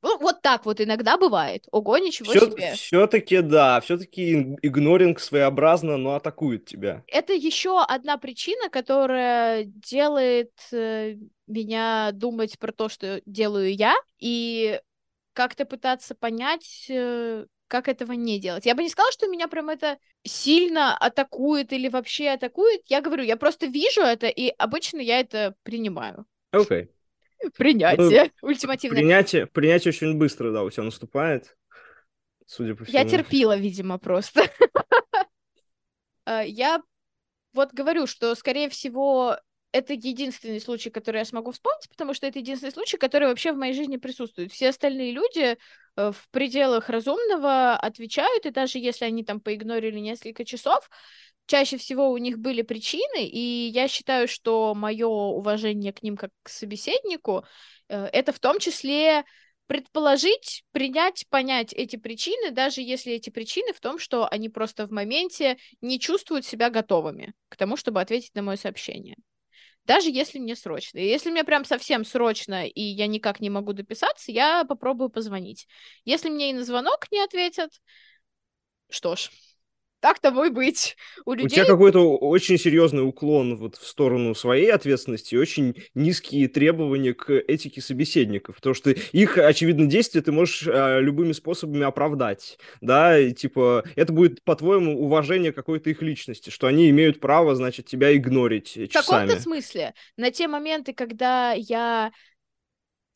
Ну, 0.00 0.16
вот 0.20 0.42
так 0.42 0.64
вот 0.64 0.80
иногда 0.80 1.16
бывает. 1.16 1.66
Ого, 1.72 1.98
ничего 1.98 2.30
Всё, 2.30 2.48
себе. 2.48 2.72
Все-таки, 2.74 3.40
да, 3.40 3.80
все-таки 3.80 4.56
игноринг 4.62 5.18
своеобразно, 5.18 5.96
но 5.96 6.14
атакует 6.14 6.66
тебя. 6.66 7.02
Это 7.08 7.32
еще 7.32 7.82
одна 7.82 8.16
причина, 8.16 8.68
которая 8.70 9.64
делает 9.64 10.52
э, 10.70 11.16
меня 11.48 12.10
думать 12.12 12.56
про 12.60 12.70
то, 12.70 12.88
что 12.88 13.20
делаю 13.26 13.74
я, 13.74 13.96
и 14.20 14.80
как-то 15.32 15.64
пытаться 15.64 16.14
понять, 16.14 16.86
э, 16.88 17.46
как 17.68 17.88
этого 17.88 18.12
не 18.12 18.40
делать. 18.40 18.66
Я 18.66 18.74
бы 18.74 18.82
не 18.82 18.88
сказала, 18.88 19.12
что 19.12 19.28
меня 19.28 19.46
прям 19.46 19.68
это 19.68 19.98
сильно 20.24 20.96
атакует 20.96 21.72
или 21.72 21.88
вообще 21.88 22.30
атакует. 22.30 22.82
Я 22.86 23.00
говорю, 23.00 23.22
я 23.22 23.36
просто 23.36 23.66
вижу 23.66 24.00
это, 24.00 24.26
и 24.26 24.48
обычно 24.58 24.98
я 24.98 25.20
это 25.20 25.54
принимаю. 25.62 26.26
Окей. 26.50 26.82
Okay. 26.82 27.50
Принятие. 27.56 28.32
Ну, 28.42 28.48
Ультимативное. 28.48 28.98
Принятие, 29.00 29.46
принятие 29.46 29.90
очень 29.90 30.16
быстро, 30.16 30.50
да, 30.50 30.64
у 30.64 30.70
тебя 30.70 30.84
наступает. 30.84 31.56
Судя 32.46 32.74
по 32.74 32.84
всему. 32.84 32.98
Я 32.98 33.04
терпила, 33.04 33.56
видимо, 33.56 33.98
просто. 33.98 34.42
Э, 36.26 36.46
я 36.46 36.82
вот 37.54 37.72
говорю, 37.72 38.06
что, 38.06 38.34
скорее 38.34 38.68
всего, 38.68 39.38
это 39.72 39.92
единственный 39.92 40.60
случай, 40.60 40.90
который 40.90 41.18
я 41.18 41.24
смогу 41.24 41.52
вспомнить, 41.52 41.88
потому 41.88 42.14
что 42.14 42.26
это 42.26 42.38
единственный 42.38 42.72
случай, 42.72 42.96
который 42.96 43.28
вообще 43.28 43.52
в 43.52 43.56
моей 43.56 43.74
жизни 43.74 43.96
присутствует. 43.96 44.52
Все 44.52 44.70
остальные 44.70 45.12
люди 45.12 45.56
э, 45.96 46.12
в 46.12 46.28
пределах 46.30 46.88
разумного 46.88 47.74
отвечают, 47.76 48.46
и 48.46 48.50
даже 48.50 48.78
если 48.78 49.04
они 49.04 49.24
там 49.24 49.40
поигнорили 49.40 49.98
несколько 49.98 50.44
часов, 50.44 50.88
чаще 51.46 51.76
всего 51.76 52.10
у 52.10 52.18
них 52.18 52.38
были 52.38 52.62
причины, 52.62 53.26
и 53.26 53.68
я 53.68 53.88
считаю, 53.88 54.28
что 54.28 54.74
мое 54.74 55.06
уважение 55.06 55.92
к 55.92 56.02
ним 56.02 56.16
как 56.16 56.30
к 56.42 56.48
собеседнику 56.48 57.44
э, 57.88 58.08
это 58.12 58.32
в 58.32 58.40
том 58.40 58.58
числе 58.58 59.24
предположить, 59.66 60.64
принять, 60.72 61.26
понять 61.28 61.74
эти 61.74 61.96
причины, 61.96 62.52
даже 62.52 62.80
если 62.80 63.12
эти 63.12 63.28
причины 63.28 63.74
в 63.74 63.80
том, 63.80 63.98
что 63.98 64.26
они 64.26 64.48
просто 64.48 64.86
в 64.86 64.90
моменте 64.90 65.58
не 65.82 66.00
чувствуют 66.00 66.46
себя 66.46 66.70
готовыми 66.70 67.34
к 67.50 67.56
тому, 67.56 67.76
чтобы 67.76 68.00
ответить 68.00 68.34
на 68.34 68.40
мое 68.40 68.56
сообщение. 68.56 69.16
Даже 69.88 70.10
если 70.10 70.38
мне 70.38 70.54
срочно. 70.54 70.98
Если 71.00 71.30
мне 71.30 71.44
прям 71.44 71.64
совсем 71.64 72.04
срочно, 72.04 72.66
и 72.66 72.80
я 72.82 73.08
никак 73.08 73.40
не 73.40 73.50
могу 73.50 73.72
дописаться, 73.72 74.30
я 74.30 74.64
попробую 74.64 75.10
позвонить. 75.10 75.66
Если 76.04 76.30
мне 76.30 76.50
и 76.50 76.54
на 76.54 76.64
звонок 76.64 77.06
не 77.10 77.20
ответят, 77.20 77.72
что 78.90 79.16
ж, 79.16 79.30
так 80.00 80.20
тому 80.20 80.44
и 80.44 80.50
быть. 80.50 80.96
У, 81.24 81.32
людей... 81.32 81.46
У 81.46 81.48
тебя 81.48 81.64
какой-то 81.64 82.16
очень 82.16 82.58
серьезный 82.58 83.06
уклон 83.06 83.56
вот 83.56 83.76
в 83.76 83.86
сторону 83.86 84.34
своей 84.34 84.70
ответственности 84.72 85.34
очень 85.34 85.74
низкие 85.94 86.48
требования 86.48 87.14
к 87.14 87.30
этике 87.32 87.80
собеседников, 87.80 88.56
потому 88.56 88.74
что 88.74 88.90
их, 88.90 89.38
очевидно, 89.38 89.86
действия 89.86 90.20
ты 90.20 90.32
можешь 90.32 90.66
а, 90.66 91.00
любыми 91.00 91.32
способами 91.32 91.84
оправдать, 91.84 92.58
да, 92.80 93.18
и, 93.18 93.32
типа, 93.32 93.84
это 93.96 94.12
будет, 94.12 94.42
по-твоему, 94.44 95.00
уважение 95.02 95.52
какой-то 95.52 95.90
их 95.90 96.02
личности, 96.02 96.50
что 96.50 96.66
они 96.66 96.90
имеют 96.90 97.20
право, 97.20 97.54
значит, 97.54 97.86
тебя 97.86 98.16
игнорить 98.16 98.72
часами. 98.72 98.88
В 98.88 99.06
каком-то 99.06 99.40
смысле. 99.40 99.94
На 100.16 100.30
те 100.30 100.48
моменты, 100.48 100.92
когда 100.92 101.52
я 101.52 102.12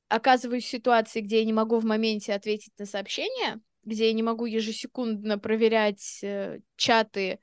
оказываюсь 0.09 0.65
в 0.65 0.69
ситуации, 0.69 1.21
где 1.21 1.39
я 1.39 1.45
не 1.45 1.53
могу 1.53 1.79
в 1.79 1.85
моменте 1.85 2.35
ответить 2.35 2.73
на 2.79 2.87
сообщение, 2.87 3.61
где 3.85 4.07
я 4.07 4.13
не 4.13 4.23
могу 4.23 4.47
ежесекундно 4.47 5.39
проверять 5.39 6.21
э, 6.23 6.61
чаты, 6.77 7.41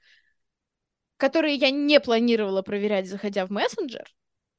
которые 1.17 1.56
я 1.56 1.69
не 1.69 1.99
планировала 1.99 2.62
проверять, 2.62 3.08
заходя 3.08 3.45
в 3.45 3.49
мессенджер. 3.49 4.10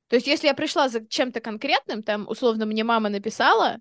То 0.08 0.16
есть, 0.16 0.26
если 0.26 0.48
я 0.48 0.54
пришла 0.54 0.88
за 0.88 1.06
чем-то 1.06 1.40
конкретным, 1.40 2.02
там, 2.02 2.28
условно, 2.28 2.66
мне 2.66 2.84
мама 2.84 3.08
написала, 3.08 3.78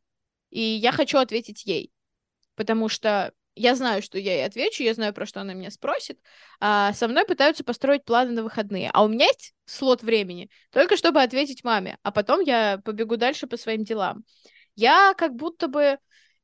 и 0.50 0.62
я 0.62 0.92
хочу 0.92 1.18
ответить 1.18 1.66
ей, 1.66 1.92
потому 2.56 2.88
что 2.88 3.34
я 3.56 3.76
знаю, 3.76 4.02
что 4.02 4.18
я 4.18 4.36
ей 4.36 4.46
отвечу, 4.46 4.84
я 4.84 4.94
знаю, 4.94 5.14
про 5.14 5.26
что 5.26 5.42
она 5.42 5.54
меня 5.54 5.72
спросит, 5.72 6.20
а 6.60 6.94
со 6.94 7.08
мной 7.08 7.26
пытаются 7.26 7.64
построить 7.64 8.06
планы 8.06 8.32
на 8.32 8.44
выходные, 8.44 8.90
а 8.94 9.04
у 9.04 9.08
меня 9.10 9.26
есть 9.26 9.54
слот 9.66 10.02
времени 10.02 10.50
только 10.72 10.96
чтобы 10.96 11.22
ответить 11.22 11.64
маме, 11.64 11.98
а 12.04 12.12
потом 12.12 12.40
я 12.40 12.80
побегу 12.86 13.18
дальше 13.18 13.48
по 13.48 13.58
своим 13.58 13.84
делам. 13.84 14.24
Я 14.76 15.14
как 15.18 15.36
будто 15.36 15.68
бы 15.68 15.98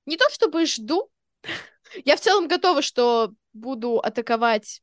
не 0.05 0.17
то 0.17 0.25
чтобы 0.29 0.65
жду, 0.65 1.09
я 2.05 2.15
в 2.15 2.21
целом 2.21 2.47
готова, 2.47 2.81
что 2.81 3.33
буду 3.53 3.99
атаковать 3.99 4.81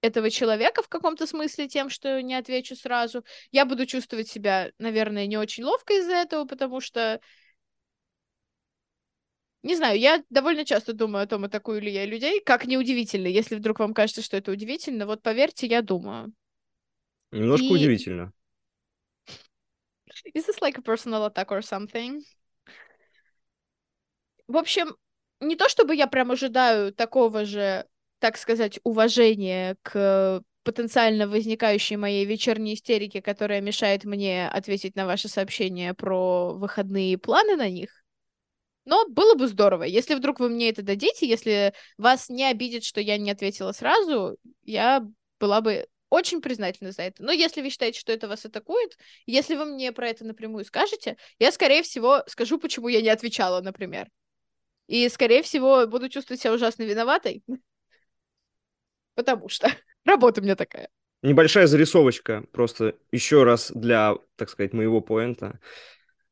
этого 0.00 0.30
человека 0.30 0.82
в 0.82 0.88
каком-то 0.88 1.26
смысле 1.26 1.66
тем, 1.66 1.88
что 1.88 2.20
не 2.20 2.34
отвечу 2.34 2.76
сразу. 2.76 3.24
Я 3.50 3.64
буду 3.64 3.86
чувствовать 3.86 4.28
себя, 4.28 4.70
наверное, 4.78 5.26
не 5.26 5.38
очень 5.38 5.64
ловко 5.64 5.94
из-за 5.94 6.12
этого, 6.12 6.44
потому 6.44 6.80
что 6.80 7.20
не 9.62 9.76
знаю, 9.76 9.98
я 9.98 10.22
довольно 10.28 10.66
часто 10.66 10.92
думаю 10.92 11.24
о 11.24 11.26
том, 11.26 11.44
атакую 11.44 11.80
ли 11.80 11.90
я 11.90 12.04
людей. 12.04 12.42
Как 12.42 12.66
неудивительно, 12.66 13.28
если 13.28 13.54
вдруг 13.56 13.78
вам 13.78 13.94
кажется, 13.94 14.20
что 14.20 14.36
это 14.36 14.52
удивительно, 14.52 15.06
вот 15.06 15.22
поверьте, 15.22 15.66
я 15.66 15.80
думаю. 15.80 16.34
Немножко 17.32 17.64
И... 17.64 17.72
удивительно. 17.72 18.32
Is 20.34 20.46
this 20.46 20.60
like 20.60 20.76
a 20.76 20.82
personal 20.82 21.26
attack 21.26 21.48
or 21.48 21.62
something? 21.62 22.20
В 24.46 24.58
общем, 24.58 24.94
не 25.46 25.56
то 25.56 25.68
чтобы 25.68 25.94
я 25.94 26.06
прям 26.06 26.30
ожидаю 26.30 26.92
такого 26.92 27.44
же, 27.44 27.86
так 28.18 28.36
сказать, 28.36 28.80
уважения 28.84 29.76
к 29.82 30.42
потенциально 30.64 31.28
возникающей 31.28 31.96
моей 31.96 32.24
вечерней 32.24 32.74
истерике, 32.74 33.22
которая 33.22 33.60
мешает 33.60 34.04
мне 34.04 34.48
ответить 34.48 34.96
на 34.96 35.06
ваши 35.06 35.28
сообщения 35.28 35.94
про 35.94 36.54
выходные 36.54 37.18
планы 37.18 37.56
на 37.56 37.68
них. 37.68 38.04
Но 38.86 39.06
было 39.08 39.34
бы 39.34 39.46
здорово, 39.46 39.84
если 39.84 40.14
вдруг 40.14 40.40
вы 40.40 40.48
мне 40.48 40.70
это 40.70 40.82
дадите, 40.82 41.26
если 41.26 41.72
вас 41.96 42.28
не 42.28 42.44
обидит, 42.44 42.84
что 42.84 43.00
я 43.00 43.16
не 43.16 43.30
ответила 43.30 43.72
сразу, 43.72 44.36
я 44.62 45.06
была 45.40 45.60
бы 45.60 45.86
очень 46.10 46.40
признательна 46.40 46.92
за 46.92 47.02
это. 47.02 47.22
Но 47.22 47.32
если 47.32 47.62
вы 47.62 47.70
считаете, 47.70 47.98
что 47.98 48.12
это 48.12 48.28
вас 48.28 48.44
атакует, 48.44 48.96
если 49.26 49.56
вы 49.56 49.64
мне 49.64 49.90
про 49.90 50.08
это 50.08 50.24
напрямую 50.24 50.64
скажете, 50.64 51.16
я, 51.38 51.50
скорее 51.50 51.82
всего, 51.82 52.22
скажу, 52.26 52.58
почему 52.58 52.88
я 52.88 53.00
не 53.00 53.08
отвечала, 53.08 53.60
например. 53.62 54.08
И, 54.86 55.08
скорее 55.08 55.42
всего, 55.42 55.86
буду 55.86 56.08
чувствовать 56.08 56.40
себя 56.40 56.52
ужасно 56.52 56.82
виноватой. 56.82 57.42
Потому 59.14 59.48
что 59.48 59.68
работа 60.04 60.40
у 60.40 60.44
меня 60.44 60.56
такая. 60.56 60.88
небольшая 61.22 61.66
зарисовочка, 61.66 62.44
просто 62.52 62.96
еще 63.12 63.44
раз 63.44 63.70
для, 63.74 64.16
так 64.36 64.50
сказать, 64.50 64.72
моего 64.72 65.00
поинта. 65.00 65.58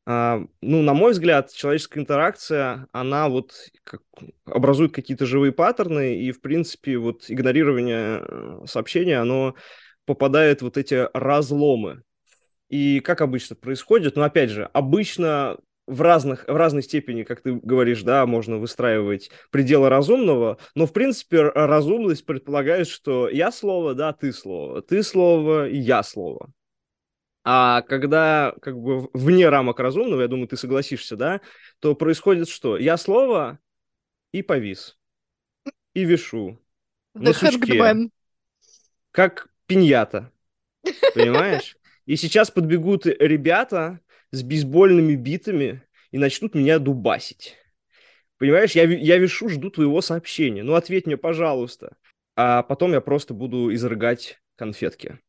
А, 0.05 0.41
ну, 0.61 0.81
на 0.81 0.93
мой 0.93 1.13
взгляд, 1.13 1.53
человеческая 1.53 2.01
интеракция, 2.01 2.87
она 2.91 3.29
вот 3.29 3.53
как, 3.83 4.01
образует 4.45 4.93
какие-то 4.93 5.25
живые 5.25 5.53
паттерны, 5.53 6.17
и, 6.17 6.31
в 6.31 6.41
принципе, 6.41 6.97
вот 6.97 7.23
игнорирование 7.29 8.21
э, 8.21 8.65
сообщения, 8.65 9.19
оно 9.19 9.55
попадает 10.05 10.59
в 10.59 10.65
вот 10.65 10.77
эти 10.77 11.07
разломы. 11.13 12.03
И 12.67 12.99
как 12.99 13.21
обычно 13.21 13.55
происходит, 13.55 14.15
ну, 14.17 14.23
опять 14.23 14.49
же, 14.49 14.69
обычно 14.73 15.57
в, 15.87 16.01
разных, 16.01 16.45
в 16.47 16.55
разной 16.55 16.83
степени, 16.83 17.23
как 17.23 17.41
ты 17.41 17.53
говоришь, 17.53 18.03
да, 18.03 18.25
можно 18.25 18.57
выстраивать 18.57 19.29
пределы 19.51 19.89
разумного, 19.89 20.57
но, 20.75 20.85
в 20.85 20.93
принципе, 20.93 21.43
разумность 21.43 22.25
предполагает, 22.25 22.87
что 22.87 23.27
я 23.29 23.51
слово, 23.51 23.93
да, 23.93 24.13
ты 24.13 24.31
слово, 24.31 24.81
ты 24.81 25.03
слово 25.03 25.65
я 25.65 26.03
слово. 26.03 26.51
А 27.45 27.81
когда 27.81 28.55
как 28.61 28.79
бы 28.79 29.09
вне 29.13 29.49
рамок 29.49 29.79
разумного, 29.79 30.21
я 30.21 30.27
думаю, 30.29 30.47
ты 30.47 30.55
согласишься, 30.55 31.17
да, 31.17 31.41
то 31.79 31.93
происходит 31.93 32.47
что? 32.47 32.77
Я 32.77 32.95
слово 32.95 33.59
и 34.31 34.41
повис, 34.41 34.97
и 35.93 36.05
вишу 36.05 36.57
на 37.13 37.33
сучке, 37.33 38.09
как 39.11 39.49
пиньята, 39.67 40.31
понимаешь? 41.13 41.75
И 42.05 42.15
сейчас 42.15 42.51
подбегут 42.51 43.05
ребята, 43.05 43.99
с 44.31 44.41
бейсбольными 44.43 45.15
битами 45.15 45.83
и 46.11 46.17
начнут 46.17 46.55
меня 46.55 46.79
дубасить. 46.79 47.55
Понимаешь, 48.37 48.71
я, 48.71 48.83
я 48.83 49.17
вешу, 49.17 49.47
жду 49.47 49.69
твоего 49.69 50.01
сообщения. 50.01 50.63
Ну, 50.63 50.73
ответь 50.73 51.05
мне, 51.05 51.17
пожалуйста. 51.17 51.95
А 52.35 52.63
потом 52.63 52.93
я 52.93 52.99
просто 52.99 53.33
буду 53.33 53.73
изрыгать 53.73 54.39
конфетки. 54.55 55.19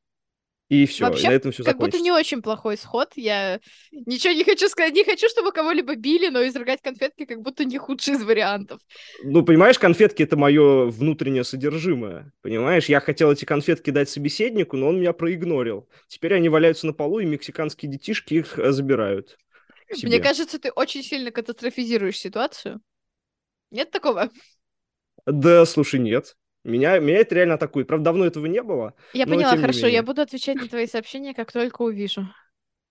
И 0.74 0.86
все, 0.86 1.04
Вообще, 1.04 1.26
и 1.26 1.28
на 1.28 1.32
этом 1.34 1.52
все 1.52 1.62
как 1.62 1.78
будто 1.78 2.00
не 2.00 2.10
очень 2.10 2.42
плохой 2.42 2.74
исход. 2.74 3.12
Я 3.14 3.60
ничего 3.92 4.32
не 4.32 4.42
хочу 4.42 4.68
сказать, 4.68 4.92
не 4.92 5.04
хочу, 5.04 5.28
чтобы 5.28 5.52
кого-либо 5.52 5.94
били, 5.94 6.28
но 6.28 6.44
изрыгать 6.48 6.80
конфетки 6.82 7.26
как 7.26 7.42
будто 7.42 7.64
не 7.64 7.78
худший 7.78 8.14
из 8.14 8.24
вариантов. 8.24 8.80
Ну, 9.22 9.44
понимаешь, 9.44 9.78
конфетки— 9.78 10.22
это 10.24 10.36
мое 10.36 10.86
внутреннее 10.86 11.44
содержимое, 11.44 12.32
понимаешь? 12.42 12.86
Я 12.86 12.98
хотел 12.98 13.30
эти 13.30 13.44
конфетки 13.44 13.90
дать 13.90 14.10
собеседнику, 14.10 14.76
но 14.76 14.88
он 14.88 14.98
меня 14.98 15.12
проигнорил. 15.12 15.88
Теперь 16.08 16.34
они 16.34 16.48
валяются 16.48 16.86
на 16.86 16.92
полу, 16.92 17.20
и 17.20 17.24
мексиканские 17.24 17.90
детишки 17.92 18.34
их 18.34 18.58
забирают. 18.58 19.36
Себе. 19.92 20.08
Мне 20.08 20.20
кажется, 20.20 20.58
ты 20.58 20.72
очень 20.72 21.04
сильно 21.04 21.30
катастрофизируешь 21.30 22.18
ситуацию. 22.18 22.80
Нет 23.70 23.92
такого? 23.92 24.28
Да, 25.24 25.64
слушай, 25.66 26.00
нет. 26.00 26.34
Меня, 26.64 26.98
меня 26.98 27.18
это 27.18 27.34
реально 27.34 27.54
атакует. 27.54 27.86
Правда, 27.86 28.06
давно 28.06 28.24
этого 28.24 28.46
не 28.46 28.62
было. 28.62 28.94
Я 29.12 29.26
но, 29.26 29.34
поняла, 29.34 29.56
хорошо. 29.56 29.86
Я 29.86 30.02
буду 30.02 30.22
отвечать 30.22 30.56
на 30.56 30.66
твои 30.66 30.86
сообщения, 30.86 31.34
как 31.34 31.52
только 31.52 31.82
увижу. 31.82 32.26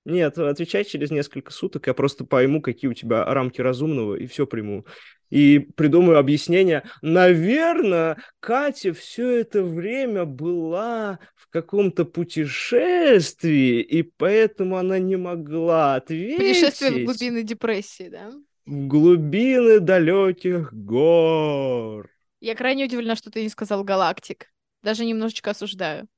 Нет, 0.05 0.37
отвечай 0.37 0.83
через 0.83 1.11
несколько 1.11 1.51
суток. 1.51 1.87
Я 1.87 1.93
просто 1.93 2.25
пойму, 2.25 2.61
какие 2.61 2.89
у 2.89 2.93
тебя 2.93 3.25
рамки 3.25 3.61
разумного, 3.61 4.15
и 4.15 4.27
все 4.27 4.45
приму. 4.45 4.85
И 5.29 5.59
придумаю 5.59 6.19
объяснение. 6.19 6.83
Наверное, 7.01 8.17
Катя 8.39 8.93
все 8.93 9.39
это 9.39 9.63
время 9.63 10.25
была 10.25 11.19
в 11.35 11.49
каком-то 11.49 12.05
путешествии, 12.05 13.81
и 13.81 14.03
поэтому 14.03 14.77
она 14.77 14.99
не 14.99 15.15
могла 15.15 15.95
ответить. 15.95 16.37
Путешествие 16.37 16.91
в 16.91 17.05
глубины 17.05 17.41
депрессии, 17.41 18.09
да? 18.09 18.31
В 18.65 18.87
глубины 18.87 19.79
далеких 19.79 20.71
гор. 20.73 22.12
Я 22.43 22.55
крайне 22.55 22.83
удивлена, 22.83 23.15
что 23.15 23.31
ты 23.31 23.41
не 23.41 23.47
сказал 23.47 23.85
галактик. 23.85 24.51
Даже 24.81 25.05
немножечко 25.05 25.51
осуждаю. 25.51 26.09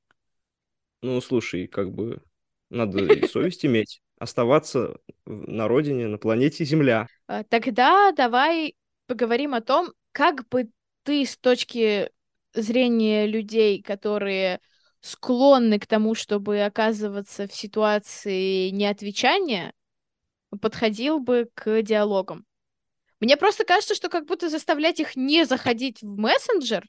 Ну, 1.00 1.20
слушай, 1.20 1.68
как 1.68 1.92
бы 1.92 2.20
надо 2.68 2.98
и 3.14 3.28
совесть 3.28 3.64
иметь. 3.64 4.02
Оставаться 4.18 4.98
на 5.24 5.68
родине, 5.68 6.08
на 6.08 6.18
планете 6.18 6.64
Земля. 6.64 7.06
А, 7.28 7.44
тогда 7.44 8.10
давай 8.10 8.74
поговорим 9.06 9.54
о 9.54 9.60
том, 9.60 9.92
как 10.10 10.48
бы 10.48 10.68
ты 11.04 11.24
с 11.24 11.36
точки 11.36 12.10
зрения 12.54 13.26
людей, 13.26 13.80
которые 13.80 14.58
склонны 15.02 15.78
к 15.78 15.86
тому, 15.86 16.16
чтобы 16.16 16.58
оказываться 16.62 17.46
в 17.46 17.54
ситуации 17.54 18.70
неотвечания, 18.70 19.72
подходил 20.60 21.20
бы 21.20 21.48
к 21.54 21.82
диалогам. 21.82 22.45
Мне 23.20 23.36
просто 23.36 23.64
кажется, 23.64 23.94
что 23.94 24.08
как 24.08 24.26
будто 24.26 24.48
заставлять 24.48 25.00
их 25.00 25.16
не 25.16 25.44
заходить 25.44 26.02
в 26.02 26.18
мессенджер 26.18 26.84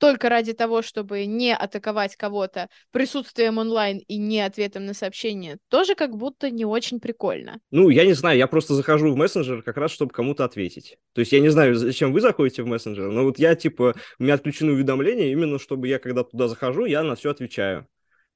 только 0.00 0.30
ради 0.30 0.54
того, 0.54 0.82
чтобы 0.82 1.26
не 1.26 1.54
атаковать 1.54 2.16
кого-то 2.16 2.68
присутствием 2.90 3.58
онлайн 3.58 3.98
и 4.08 4.16
не 4.16 4.40
ответом 4.40 4.86
на 4.86 4.94
сообщение, 4.94 5.58
тоже 5.68 5.94
как 5.94 6.16
будто 6.16 6.50
не 6.50 6.64
очень 6.64 6.98
прикольно. 7.00 7.60
Ну, 7.70 7.90
я 7.90 8.06
не 8.06 8.14
знаю, 8.14 8.38
я 8.38 8.46
просто 8.46 8.74
захожу 8.74 9.12
в 9.12 9.16
мессенджер 9.16 9.62
как 9.62 9.76
раз, 9.76 9.90
чтобы 9.92 10.12
кому-то 10.12 10.44
ответить. 10.44 10.96
То 11.12 11.20
есть 11.20 11.32
я 11.32 11.40
не 11.40 11.50
знаю, 11.50 11.74
зачем 11.76 12.12
вы 12.12 12.22
заходите 12.22 12.62
в 12.62 12.66
мессенджер, 12.66 13.10
но 13.10 13.24
вот 13.24 13.38
я, 13.38 13.54
типа, 13.54 13.94
у 14.18 14.22
меня 14.22 14.34
отключены 14.34 14.72
уведомления, 14.72 15.30
именно 15.30 15.58
чтобы 15.58 15.86
я, 15.86 15.98
когда 15.98 16.24
туда 16.24 16.48
захожу, 16.48 16.86
я 16.86 17.02
на 17.02 17.14
все 17.14 17.30
отвечаю. 17.30 17.86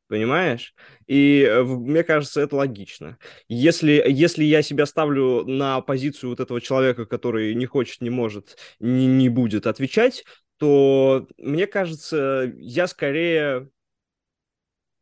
Понимаешь? 0.08 0.74
И 1.06 1.42
э, 1.42 1.62
мне 1.62 2.04
кажется, 2.04 2.42
это 2.42 2.56
логично. 2.56 3.18
Если, 3.48 4.04
если 4.06 4.44
я 4.44 4.60
себя 4.62 4.84
ставлю 4.84 5.44
на 5.46 5.80
позицию 5.80 6.30
вот 6.30 6.40
этого 6.40 6.60
человека, 6.60 7.06
который 7.06 7.54
не 7.54 7.64
хочет, 7.66 8.02
не 8.02 8.10
может, 8.10 8.58
не, 8.80 9.06
не 9.06 9.30
будет 9.30 9.66
отвечать, 9.66 10.24
то 10.58 11.26
мне 11.38 11.66
кажется, 11.66 12.52
я 12.56 12.86
скорее... 12.86 13.70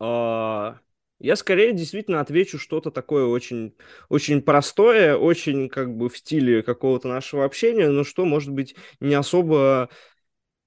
Э, 0.01 0.75
я 1.19 1.37
скорее 1.37 1.73
действительно 1.73 2.21
отвечу 2.21 2.59
что-то 2.59 2.91
такое 2.91 3.27
очень, 3.27 3.77
очень 4.09 4.43
простое, 4.43 5.17
очень 5.17 5.69
как 5.69 5.97
бы 5.97 6.09
в 6.09 6.19
стиле 6.19 6.65
какого-то 6.65 7.07
нашего 7.07 7.45
общения, 7.45 7.89
но 7.89 8.03
что, 8.03 8.25
может 8.25 8.51
быть, 8.51 8.75
не 8.99 9.15
особо 9.15 9.89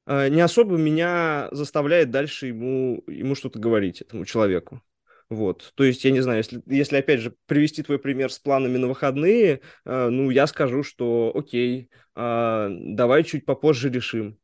не 0.08 0.42
особо 0.42 0.78
меня 0.78 1.50
заставляет 1.52 2.12
дальше 2.12 2.48
ему, 2.48 3.04
ему 3.08 3.36
что-то 3.36 3.60
говорить, 3.60 4.02
этому 4.02 4.26
человеку. 4.26 4.82
Вот, 5.30 5.74
то 5.76 5.84
есть, 5.84 6.06
я 6.06 6.12
не 6.12 6.22
знаю, 6.22 6.38
если, 6.38 6.62
если 6.68 6.98
опять 6.98 7.20
же 7.20 7.36
привести 7.48 7.82
твой 7.82 7.98
пример 7.98 8.32
с 8.32 8.38
планами 8.38 8.78
на 8.78 8.88
выходные, 8.88 9.62
э, 9.84 10.10
ну, 10.10 10.30
я 10.30 10.46
скажу, 10.46 10.84
что 10.84 11.32
окей, 11.34 11.90
э, 12.16 12.68
давай 12.70 13.24
чуть 13.24 13.44
попозже 13.44 13.90
решим. 13.90 14.38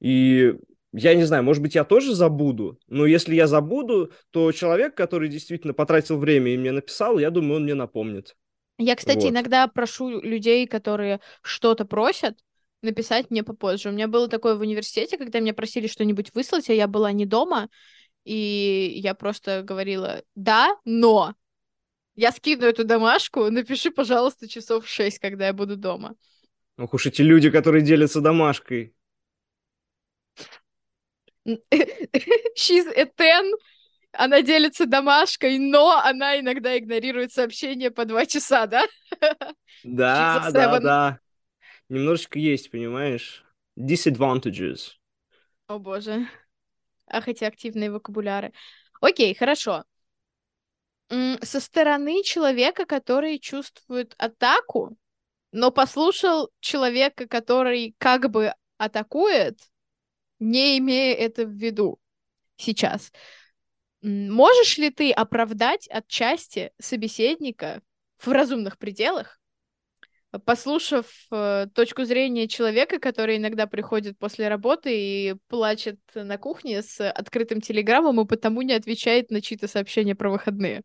И 0.00 0.54
я 0.92 1.14
не 1.14 1.22
знаю, 1.22 1.44
может 1.44 1.62
быть, 1.62 1.76
я 1.76 1.84
тоже 1.84 2.12
забуду, 2.12 2.80
но 2.88 3.06
если 3.06 3.36
я 3.36 3.46
забуду, 3.46 4.12
то 4.30 4.50
человек, 4.50 4.96
который 4.96 5.28
действительно 5.28 5.74
потратил 5.74 6.18
время 6.18 6.52
и 6.52 6.58
мне 6.58 6.72
написал, 6.72 7.18
я 7.18 7.30
думаю, 7.30 7.56
он 7.56 7.62
мне 7.62 7.74
напомнит. 7.74 8.34
Я, 8.78 8.96
кстати, 8.96 9.24
вот. 9.24 9.30
иногда 9.30 9.68
прошу 9.68 10.20
людей, 10.20 10.66
которые 10.66 11.20
что-то 11.42 11.84
просят, 11.84 12.36
написать 12.82 13.30
мне 13.30 13.42
попозже. 13.42 13.88
У 13.88 13.92
меня 13.92 14.08
было 14.08 14.28
такое 14.28 14.54
в 14.54 14.60
университете, 14.60 15.18
когда 15.18 15.40
меня 15.40 15.54
просили 15.54 15.86
что-нибудь 15.86 16.34
выслать, 16.34 16.70
а 16.70 16.72
я 16.72 16.86
была 16.86 17.12
не 17.12 17.26
дома, 17.26 17.68
и 18.24 18.92
я 18.96 19.14
просто 19.14 19.62
говорила 19.62 20.22
«да, 20.34 20.76
но». 20.84 21.34
Я 22.14 22.32
скину 22.32 22.64
эту 22.64 22.84
домашку, 22.84 23.50
напиши, 23.50 23.90
пожалуйста, 23.90 24.48
часов 24.48 24.88
шесть, 24.88 25.18
когда 25.18 25.48
я 25.48 25.52
буду 25.52 25.76
дома. 25.76 26.14
Ох 26.78 26.94
уж 26.94 27.06
эти 27.06 27.20
люди, 27.20 27.50
которые 27.50 27.82
делятся 27.82 28.22
домашкой. 28.22 28.94
She's 31.46 32.88
a 32.96 33.04
ten. 33.04 33.52
Она 34.12 34.40
делится 34.40 34.86
домашкой, 34.86 35.58
но 35.58 35.90
она 36.02 36.40
иногда 36.40 36.78
игнорирует 36.78 37.32
сообщения 37.32 37.90
по 37.90 38.06
два 38.06 38.24
часа, 38.24 38.66
да? 38.66 38.86
Да, 39.84 40.50
да, 40.50 40.80
да 40.80 41.20
немножечко 41.88 42.38
есть, 42.38 42.70
понимаешь? 42.70 43.44
Disadvantages. 43.78 44.92
О 45.66 45.78
боже. 45.78 46.28
Ах, 47.08 47.28
эти 47.28 47.44
активные 47.44 47.90
вокабуляры. 47.90 48.52
Окей, 49.00 49.34
хорошо. 49.34 49.84
Со 51.08 51.60
стороны 51.60 52.22
человека, 52.24 52.84
который 52.86 53.38
чувствует 53.38 54.14
атаку, 54.18 54.96
но 55.52 55.70
послушал 55.70 56.50
человека, 56.60 57.28
который 57.28 57.94
как 57.98 58.30
бы 58.30 58.52
атакует, 58.76 59.58
не 60.38 60.78
имея 60.78 61.14
это 61.14 61.46
в 61.46 61.52
виду 61.52 62.00
сейчас. 62.56 63.12
Можешь 64.02 64.78
ли 64.78 64.90
ты 64.90 65.12
оправдать 65.12 65.88
отчасти 65.88 66.72
собеседника 66.78 67.82
в 68.18 68.28
разумных 68.28 68.78
пределах, 68.78 69.38
послушав 70.44 71.06
э, 71.30 71.66
точку 71.74 72.04
зрения 72.04 72.48
человека, 72.48 72.98
который 72.98 73.36
иногда 73.36 73.66
приходит 73.66 74.18
после 74.18 74.48
работы 74.48 74.90
и 74.92 75.34
плачет 75.48 75.98
на 76.14 76.38
кухне 76.38 76.82
с 76.82 77.08
открытым 77.10 77.60
телеграммом 77.60 78.20
и 78.20 78.26
потому 78.26 78.62
не 78.62 78.74
отвечает 78.74 79.30
на 79.30 79.40
чьи-то 79.40 79.68
сообщения 79.68 80.14
про 80.14 80.30
выходные. 80.30 80.82